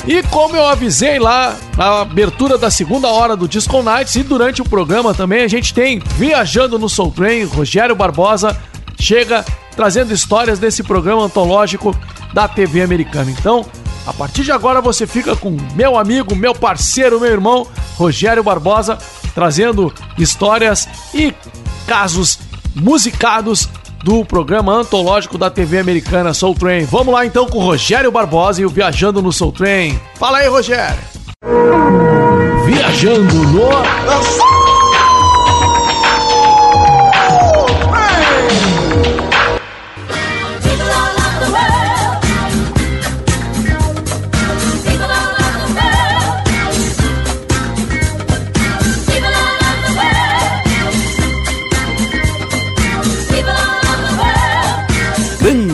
[0.05, 4.61] E como eu avisei lá na abertura da segunda hora do Disco Nights e durante
[4.61, 8.57] o programa também, a gente tem Viajando no Soul Train, Rogério Barbosa
[8.99, 11.95] chega trazendo histórias desse programa antológico
[12.33, 13.31] da TV americana.
[13.31, 13.65] Então,
[14.05, 18.97] a partir de agora você fica com meu amigo, meu parceiro, meu irmão, Rogério Barbosa,
[19.33, 21.33] trazendo histórias e
[21.87, 22.39] casos
[22.75, 23.69] musicados
[24.03, 26.85] do programa antológico da TV americana Soul Train.
[26.85, 29.99] Vamos lá então com o Rogério Barbosa e o Viajando no Soul Train.
[30.15, 30.99] Fala aí, Rogério.
[32.65, 34.62] Viajando no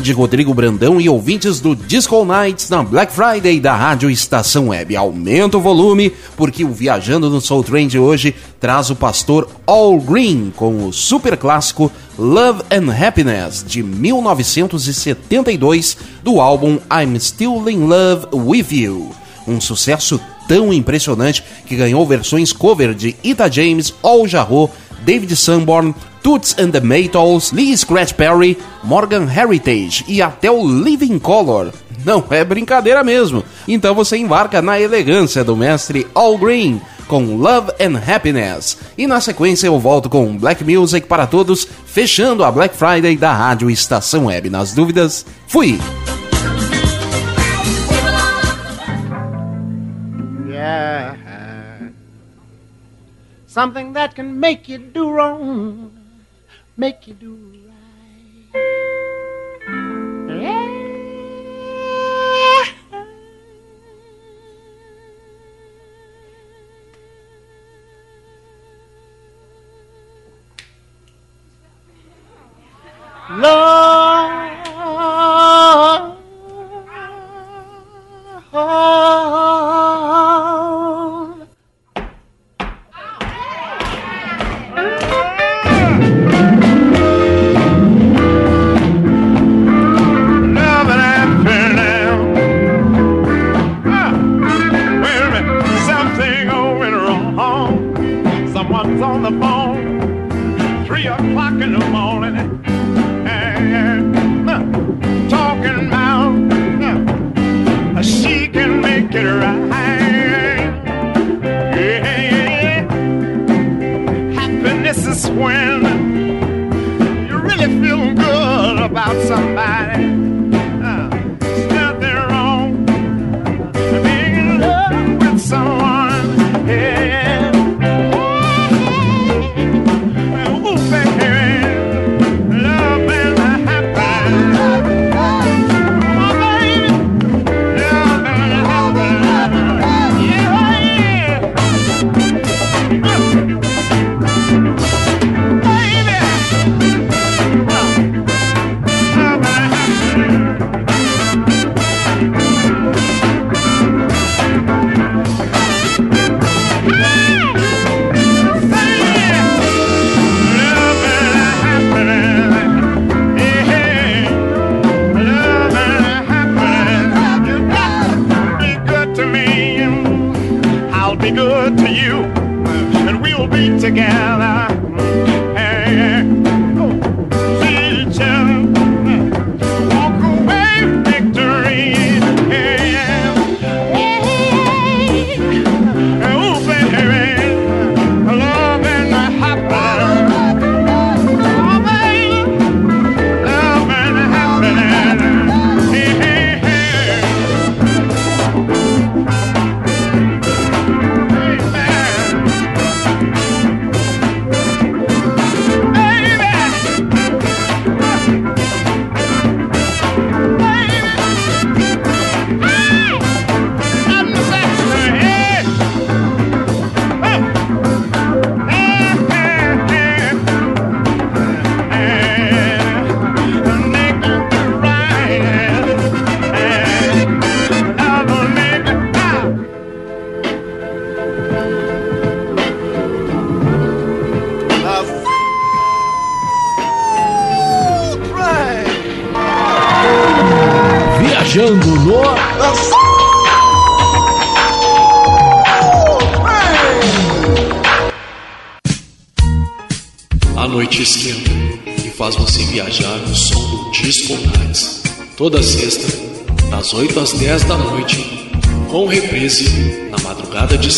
[0.09, 4.95] Grande Rodrigo Brandão e ouvintes do Disco Nights na Black Friday da Rádio Estação Web.
[4.95, 9.99] Aumenta o volume, porque o Viajando no Soul Train de hoje traz o pastor All
[9.99, 17.85] Green com o super clássico Love and Happiness de 1972 do álbum I'm Still in
[17.85, 19.11] Love with You.
[19.47, 24.71] Um sucesso tão impressionante que ganhou versões cover de Ita James, Al Jarreau,
[25.03, 31.19] David Sanborn, Toots and the Maytals, Lee Scratch Perry, Morgan Heritage e até o Living
[31.19, 31.71] Color.
[32.05, 33.43] Não é brincadeira mesmo.
[33.67, 38.77] Então você embarca na elegância do mestre All Green com Love and Happiness.
[38.97, 43.33] E na sequência eu volto com Black Music para todos, fechando a Black Friday da
[43.33, 44.49] Rádio Estação Web.
[44.49, 45.79] Nas dúvidas, fui!
[50.47, 51.28] Yeah.
[53.59, 55.91] Something that can make you do wrong,
[56.77, 57.33] make you do
[57.67, 57.98] right.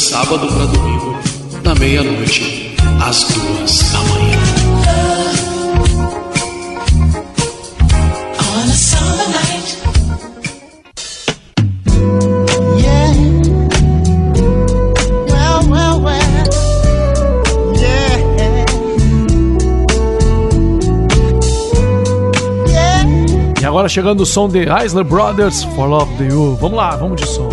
[0.01, 1.15] sábado para domingo,
[1.63, 4.41] na meia-noite, às duas da manhã.
[23.61, 26.57] E agora chegando o som de Isler Brothers, For Love You.
[26.59, 27.47] Vamos lá, vamos de som.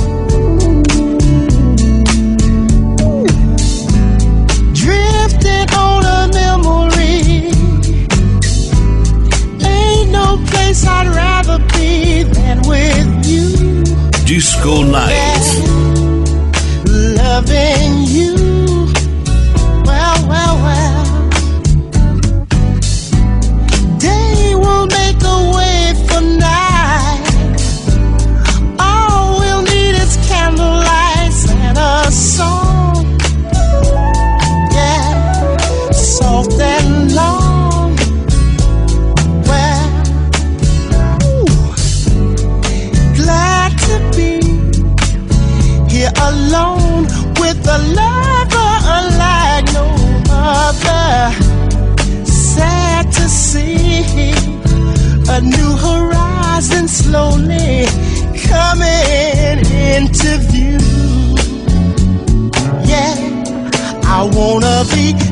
[14.28, 15.14] Disco Night.
[16.84, 18.48] Loving you.
[57.09, 57.86] slowly
[58.51, 59.59] coming
[59.94, 60.78] into view.
[62.85, 63.14] Yeah,
[64.05, 65.27] I wanna be.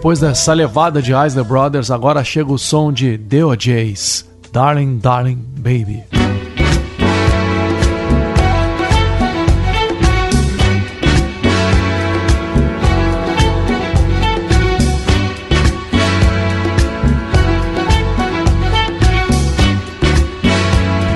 [0.00, 5.36] Depois dessa levada de Isla Brothers, agora chega o som de The OJs, Darling Darling
[5.58, 6.04] Baby.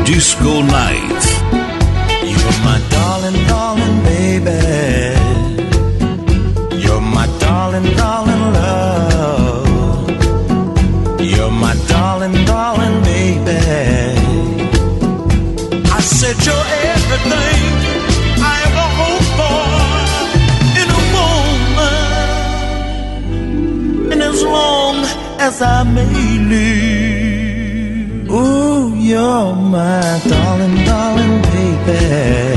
[0.05, 1.14] Disco Night.
[25.55, 25.85] sa
[28.27, 32.54] Ooh, you're my darling, darling baby.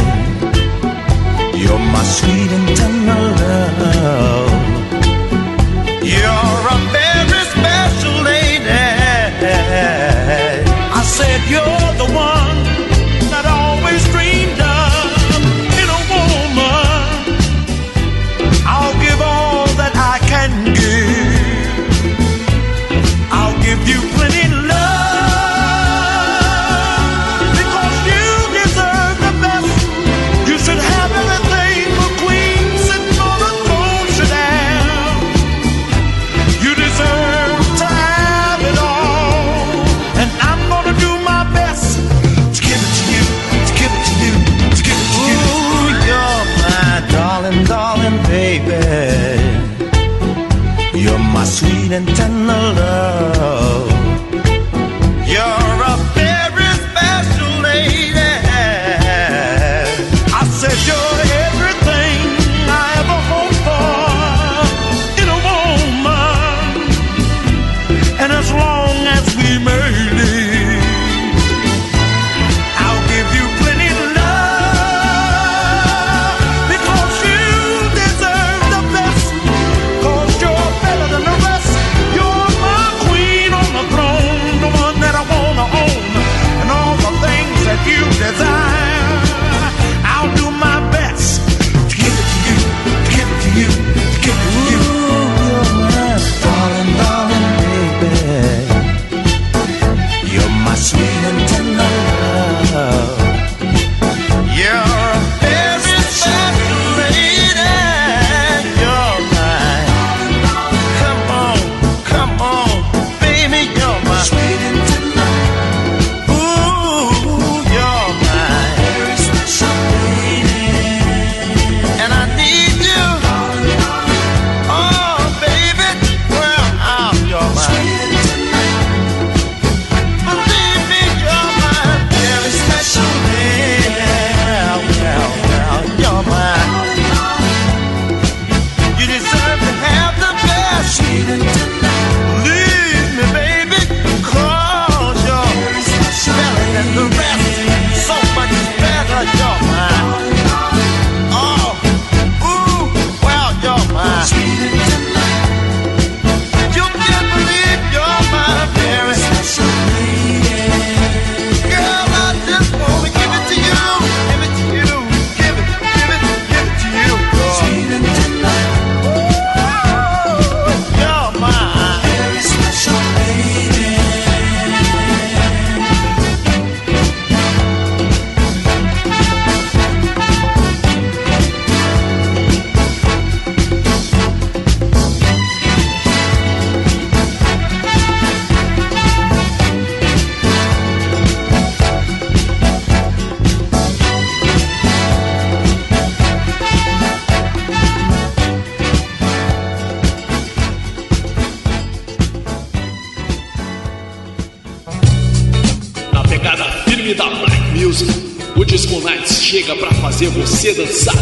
[210.38, 211.15] você dançar.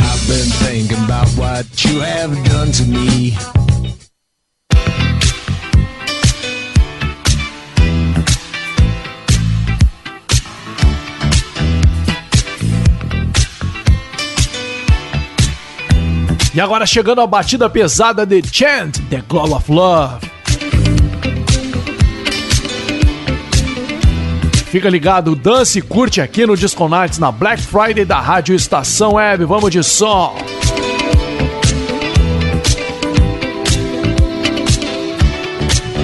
[0.00, 3.36] I've been thinking about what you have done to me.
[16.54, 20.31] E agora chegando a batida pesada de Chant, The Glow of Love.
[24.72, 29.16] Fica ligado, dance e curte aqui no Disco Nights na Black Friday da Rádio Estação
[29.16, 29.44] Web.
[29.44, 30.34] Vamos de som!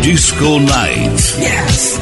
[0.03, 1.39] Disco Nights.
[1.39, 1.99] Yes.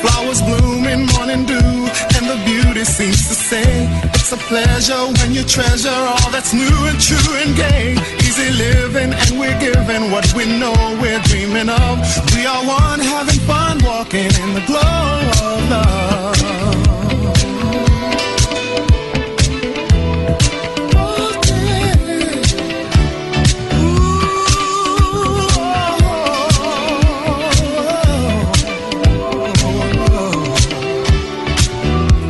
[0.00, 5.44] Flowers bloom morning dew, and the beauty seems to say it's a pleasure when you
[5.44, 8.13] treasure all that's new and true and gay.
[8.36, 11.98] Easy living, and we're giving what we know we're dreaming of.
[12.34, 16.34] We are one having fun, walking in the glow of love.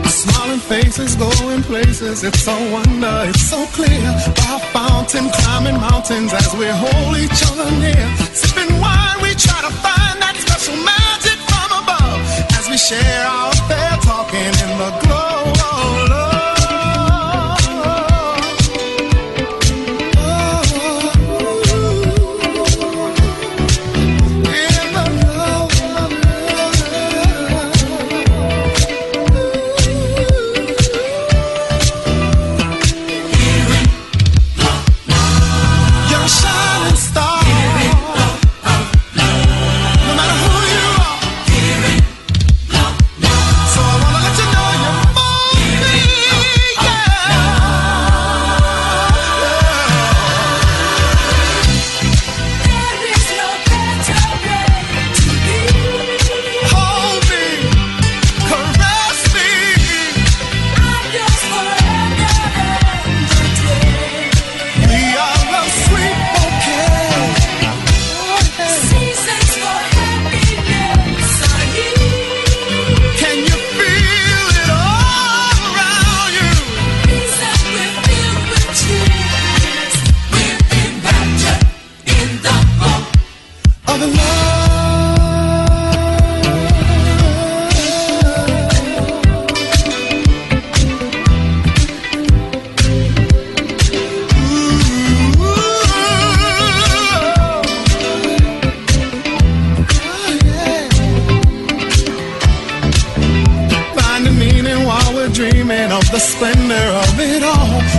[0.06, 4.12] Smiling faces going places, it's a wonder, it's so clear.
[4.74, 8.06] By a fountain, climbing mountains as we hold each other near.
[8.32, 12.20] Sipping wine, we try to find that special magic from above.
[12.58, 15.23] As we share our affair, talking in the glow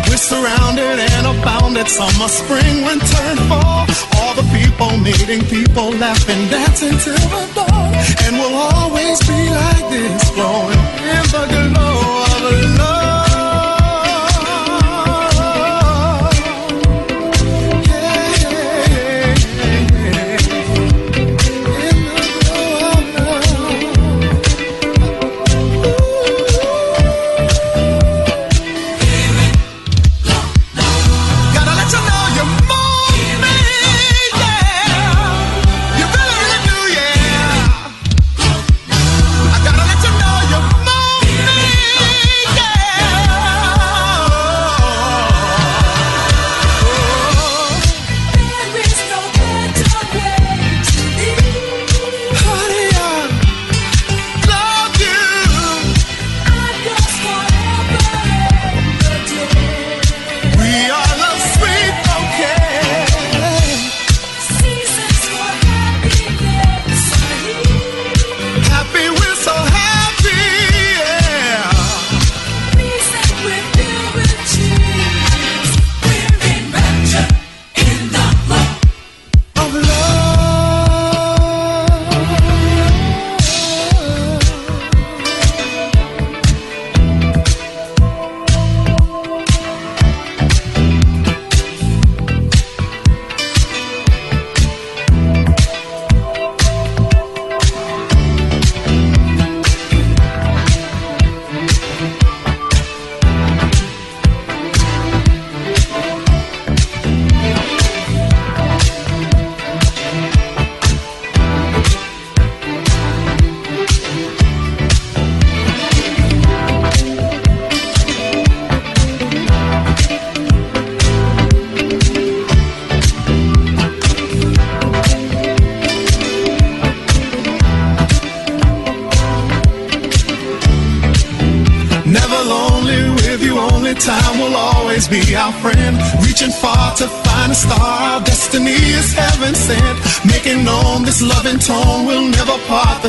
[0.07, 3.85] We're surrounded and abounded summer, spring, winter, and fall.
[4.17, 7.93] All the people meeting people, laughing, dancing till the dawn.
[8.25, 10.81] And we'll always be like this, flowing
[11.13, 13.04] in the glow of love.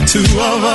[0.06, 0.65] Two of.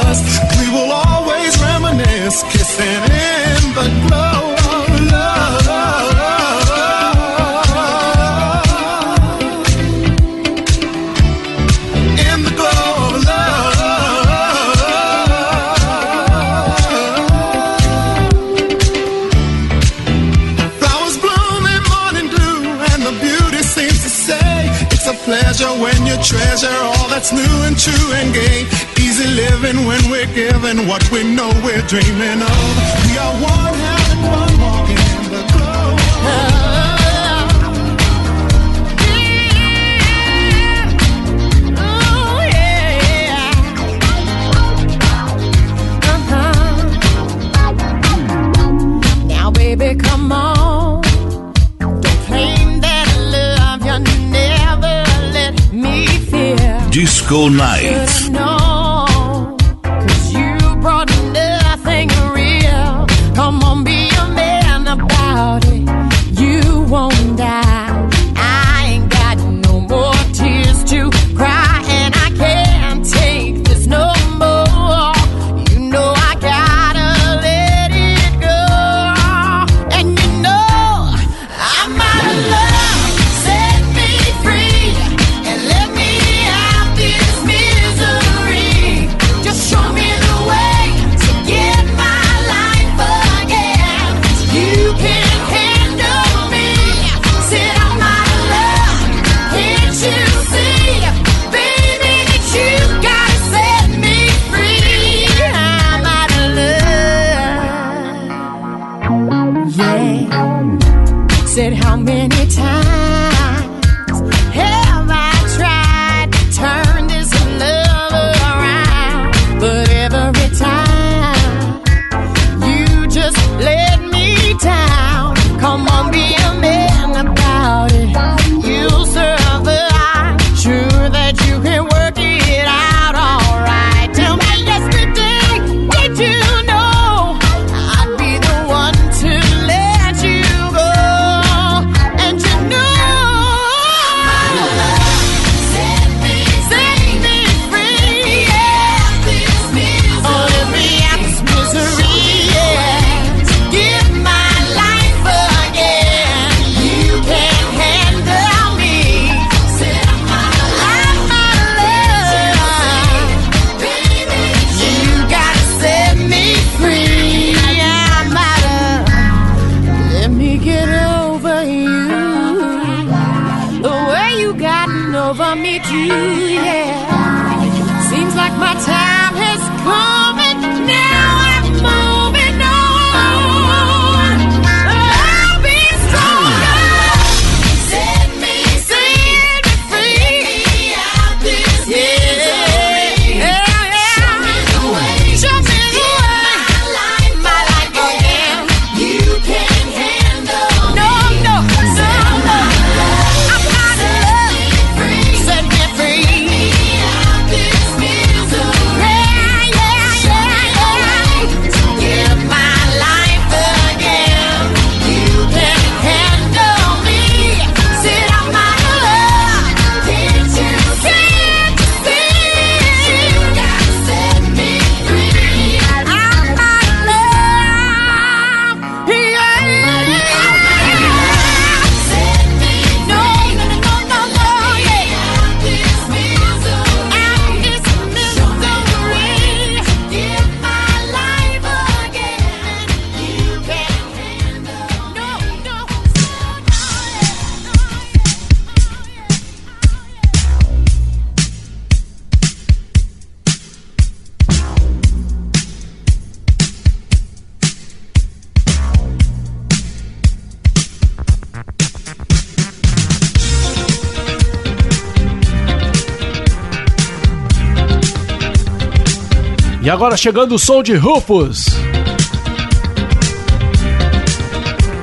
[270.21, 271.65] chegando o som de Rufus.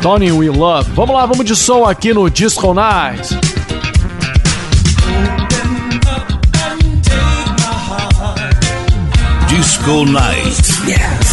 [0.00, 0.88] Tony We Love.
[0.94, 3.34] Vamos lá, vamos de som aqui no Disco Night.
[3.34, 3.48] Nice.
[9.48, 10.86] Disco Night.
[10.86, 11.27] Yeah.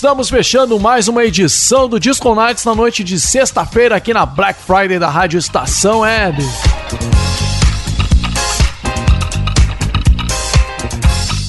[0.00, 4.58] Estamos fechando mais uma edição do Disco Nights na noite de sexta-feira aqui na Black
[4.62, 6.42] Friday da Rádio Estação Web.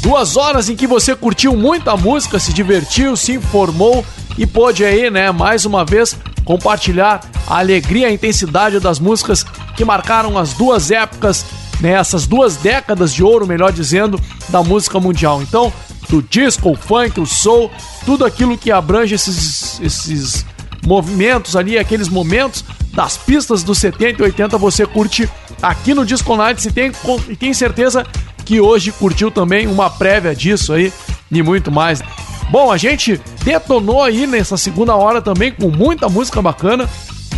[0.01, 4.05] Duas horas em que você curtiu muita música, se divertiu, se informou
[4.37, 9.45] e pôde aí, né, mais uma vez compartilhar a alegria e a intensidade das músicas
[9.77, 11.45] que marcaram as duas épocas,
[11.79, 14.19] né, essas duas décadas de ouro, melhor dizendo,
[14.49, 15.41] da música mundial.
[15.41, 15.71] Então,
[16.09, 17.71] do disco, o funk, o soul,
[18.05, 20.45] tudo aquilo que abrange esses, esses
[20.85, 22.63] movimentos ali, aqueles momentos
[22.93, 25.29] das pistas dos 70 e 80 você curte
[25.61, 26.91] aqui no Disco Nights e tem,
[27.29, 28.05] e tem certeza
[28.43, 30.91] que hoje curtiu também uma prévia disso aí
[31.31, 32.01] e muito mais.
[32.49, 36.89] Bom, a gente detonou aí nessa segunda hora também com muita música bacana.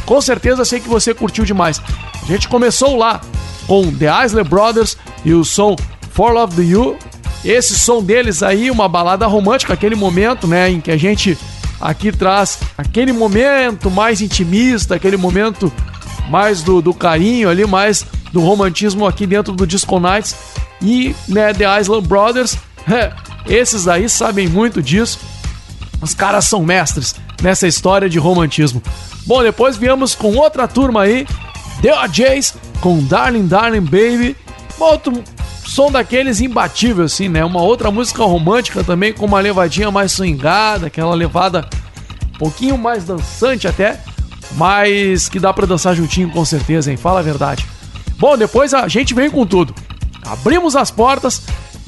[0.06, 1.80] Com certeza sei que você curtiu demais.
[2.23, 3.22] A gente começou lá
[3.68, 5.76] com The Isley Brothers e o som
[6.11, 6.98] For Love the You.
[7.44, 11.38] Esse som deles aí, uma balada romântica, aquele momento, né, em que a gente
[11.80, 15.72] aqui traz aquele momento mais intimista, aquele momento
[16.30, 20.36] mais do, do carinho ali, mais do romantismo aqui dentro do Disco Nights.
[20.82, 22.57] E, né, The Island Brothers,
[23.48, 25.20] esses aí sabem muito disso.
[26.02, 28.82] Os caras são mestres nessa história de romantismo.
[29.26, 31.26] Bom, depois viemos com outra turma aí,
[31.82, 34.36] The OJs com Darling Darling Baby.
[34.80, 35.24] Outro
[35.74, 37.44] som daqueles imbatível, assim, né?
[37.44, 41.68] Uma outra música romântica também, com uma levadinha mais swingada, aquela levada
[42.36, 44.00] um pouquinho mais dançante até,
[44.52, 46.98] mas que dá pra dançar juntinho com certeza, hein?
[46.98, 47.66] Fala a verdade.
[48.20, 49.74] Bom, depois a gente vem com tudo.
[50.24, 51.41] Abrimos as portas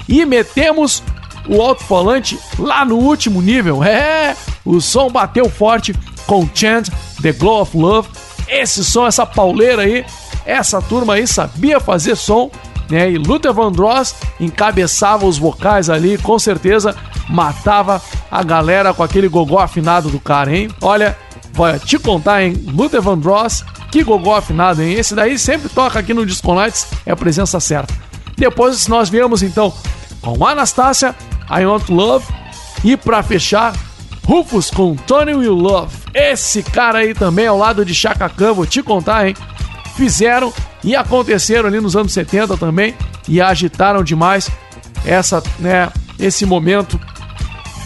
[0.09, 1.03] e metemos
[1.47, 3.83] o alto-falante lá no último nível.
[3.83, 4.35] É,
[4.65, 5.93] o som bateu forte
[6.25, 6.89] com Chant,
[7.21, 8.09] The Glow of Love.
[8.47, 10.03] Esse som, essa pauleira aí,
[10.43, 12.49] essa turma aí sabia fazer som,
[12.89, 13.11] né?
[13.11, 16.95] E Luther Vandross encabeçava os vocais ali, com certeza
[17.29, 20.69] matava a galera com aquele gogó afinado do cara, hein?
[20.81, 21.17] Olha,
[21.53, 22.65] vou te contar, hein?
[22.67, 24.93] Luther Vandross, que gogó afinado, hein?
[24.93, 27.93] Esse daí sempre toca aqui no Disco Nights, é a presença certa.
[28.37, 29.73] Depois nós viemos então
[30.21, 31.15] com Anastasia,
[31.49, 32.25] I Want Love
[32.83, 33.73] e para fechar,
[34.25, 35.95] Rufus com Tony Will Love.
[36.13, 39.35] Esse cara aí também ao lado de Chaka Khan, vou te contar, hein?
[39.95, 40.53] Fizeram
[40.83, 42.93] e aconteceram ali nos anos 70 também
[43.27, 44.49] e agitaram demais
[45.05, 45.89] essa, né,
[46.19, 46.99] esse momento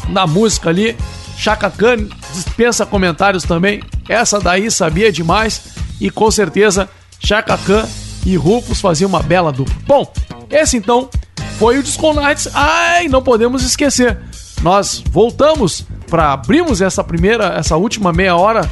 [0.09, 0.97] da música ali.
[1.37, 3.81] Chaka Khan dispensa comentários também.
[4.07, 5.61] Essa daí sabia demais
[6.01, 7.87] e com certeza Chaka Khan
[8.25, 9.75] e Rufus faziam uma bela dupla.
[9.85, 10.11] Bom,
[10.49, 11.09] esse então
[11.57, 12.49] foi o Disco Nights.
[12.53, 14.17] Ai, não podemos esquecer.
[14.61, 18.69] Nós voltamos para abrirmos essa primeira, essa última meia hora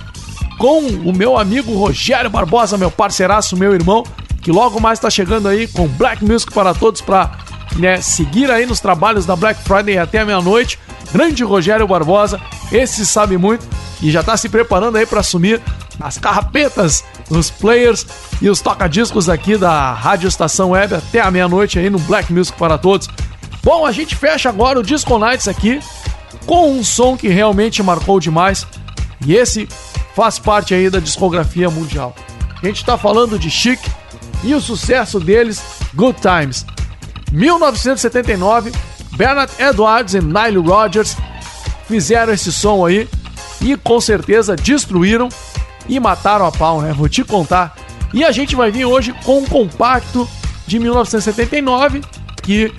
[0.57, 4.03] com o meu amigo Rogério Barbosa, meu parceiraço, meu irmão,
[4.41, 7.31] que logo mais está chegando aí com Black Music para todos para
[7.75, 10.79] né, seguir aí nos trabalhos da Black Friday até a meia-noite.
[11.11, 12.39] Grande Rogério Barbosa,
[12.71, 13.65] esse sabe muito
[14.01, 15.61] e já está se preparando aí para assumir
[15.99, 18.05] as carrapetas, os players
[18.41, 22.57] e os toca-discos aqui da Rádio Estação Web até a meia-noite aí no Black Music
[22.57, 23.07] para todos.
[23.63, 25.79] Bom, a gente fecha agora o Disco Nights aqui
[26.45, 28.65] com um som que realmente marcou demais
[29.25, 29.67] e esse
[30.17, 32.15] faz parte aí da discografia mundial.
[32.59, 33.79] A gente está falando de Chic
[34.43, 35.61] e o sucesso deles,
[35.93, 36.65] Good Times.
[37.31, 38.71] 1979,
[39.15, 41.15] Bernard Edwards e Nile Rodgers
[41.87, 43.07] fizeram esse som aí
[43.61, 45.29] e com certeza destruíram
[45.87, 46.93] e mataram a pau, né?
[46.93, 47.75] Vou te contar.
[48.11, 50.27] E a gente vai vir hoje com um compacto
[50.65, 52.01] de 1979
[52.41, 52.73] que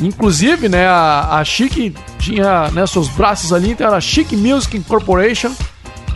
[0.00, 5.52] inclusive, né, a, a Chic tinha né, seus braços ali, então era Chic Music Incorporation,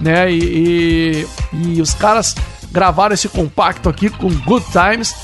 [0.00, 2.34] né, e, e, e os caras
[2.70, 5.14] gravaram esse compacto aqui com Good Times.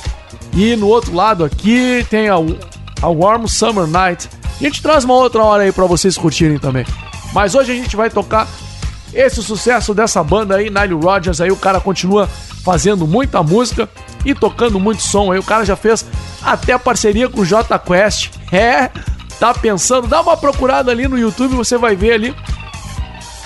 [0.53, 2.36] E no outro lado aqui tem a,
[3.03, 4.28] a Warm Summer Night.
[4.61, 6.85] A gente traz uma outra hora aí para vocês curtirem também.
[7.32, 8.49] Mas hoje a gente vai tocar
[9.12, 12.28] esse sucesso dessa banda aí, Nile Rodgers, aí o cara continua
[12.62, 13.89] fazendo muita música
[14.24, 15.39] e tocando muito som aí.
[15.39, 16.05] O cara já fez
[16.43, 18.31] até parceria com o J Quest.
[18.53, 18.90] É,
[19.39, 20.07] tá pensando?
[20.07, 22.36] Dá uma procurada ali no YouTube, você vai ver ali.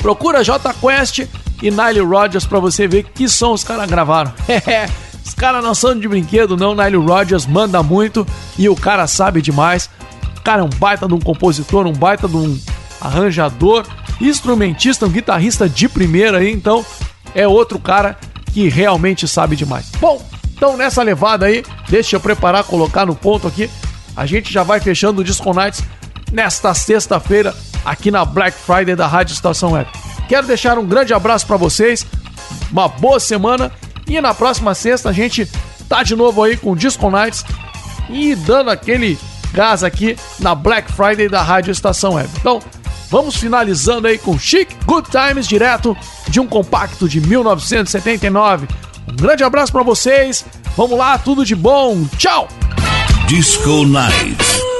[0.02, 1.20] Procura J Quest
[1.62, 4.32] e Nile Rodgers para você ver que som os caras gravaram.
[4.66, 4.88] É,
[5.24, 6.74] os caras não são de brinquedo, não.
[6.74, 8.26] Nile Rodgers manda muito
[8.58, 9.88] e o cara sabe demais.
[10.36, 12.58] O cara é um baita de um compositor, um baita de um
[13.00, 13.86] arranjador,
[14.20, 16.84] instrumentista, um guitarrista de primeira aí, então
[17.34, 18.18] é outro cara
[18.52, 19.90] que realmente sabe demais.
[20.00, 20.20] Bom,
[20.56, 23.70] então nessa levada aí, deixa eu preparar, colocar no ponto aqui.
[24.16, 25.82] A gente já vai fechando o Disco Nights
[26.32, 27.54] nesta sexta-feira
[27.84, 29.90] aqui na Black Friday da Rádio Estação Web.
[30.28, 32.06] Quero deixar um grande abraço para vocês,
[32.70, 33.70] uma boa semana
[34.06, 35.48] e na próxima sexta a gente
[35.88, 37.44] tá de novo aí com Disco Nights
[38.09, 39.18] e dando aquele
[39.52, 42.30] gás aqui na Black Friday da Rádio Estação Web.
[42.38, 42.60] Então,
[43.12, 45.94] Vamos finalizando aí com Chic Good Times, direto
[46.28, 48.66] de um compacto de 1979.
[49.06, 50.46] Um grande abraço pra vocês.
[50.74, 52.06] Vamos lá, tudo de bom.
[52.16, 52.48] Tchau!
[53.26, 54.72] Disco Night.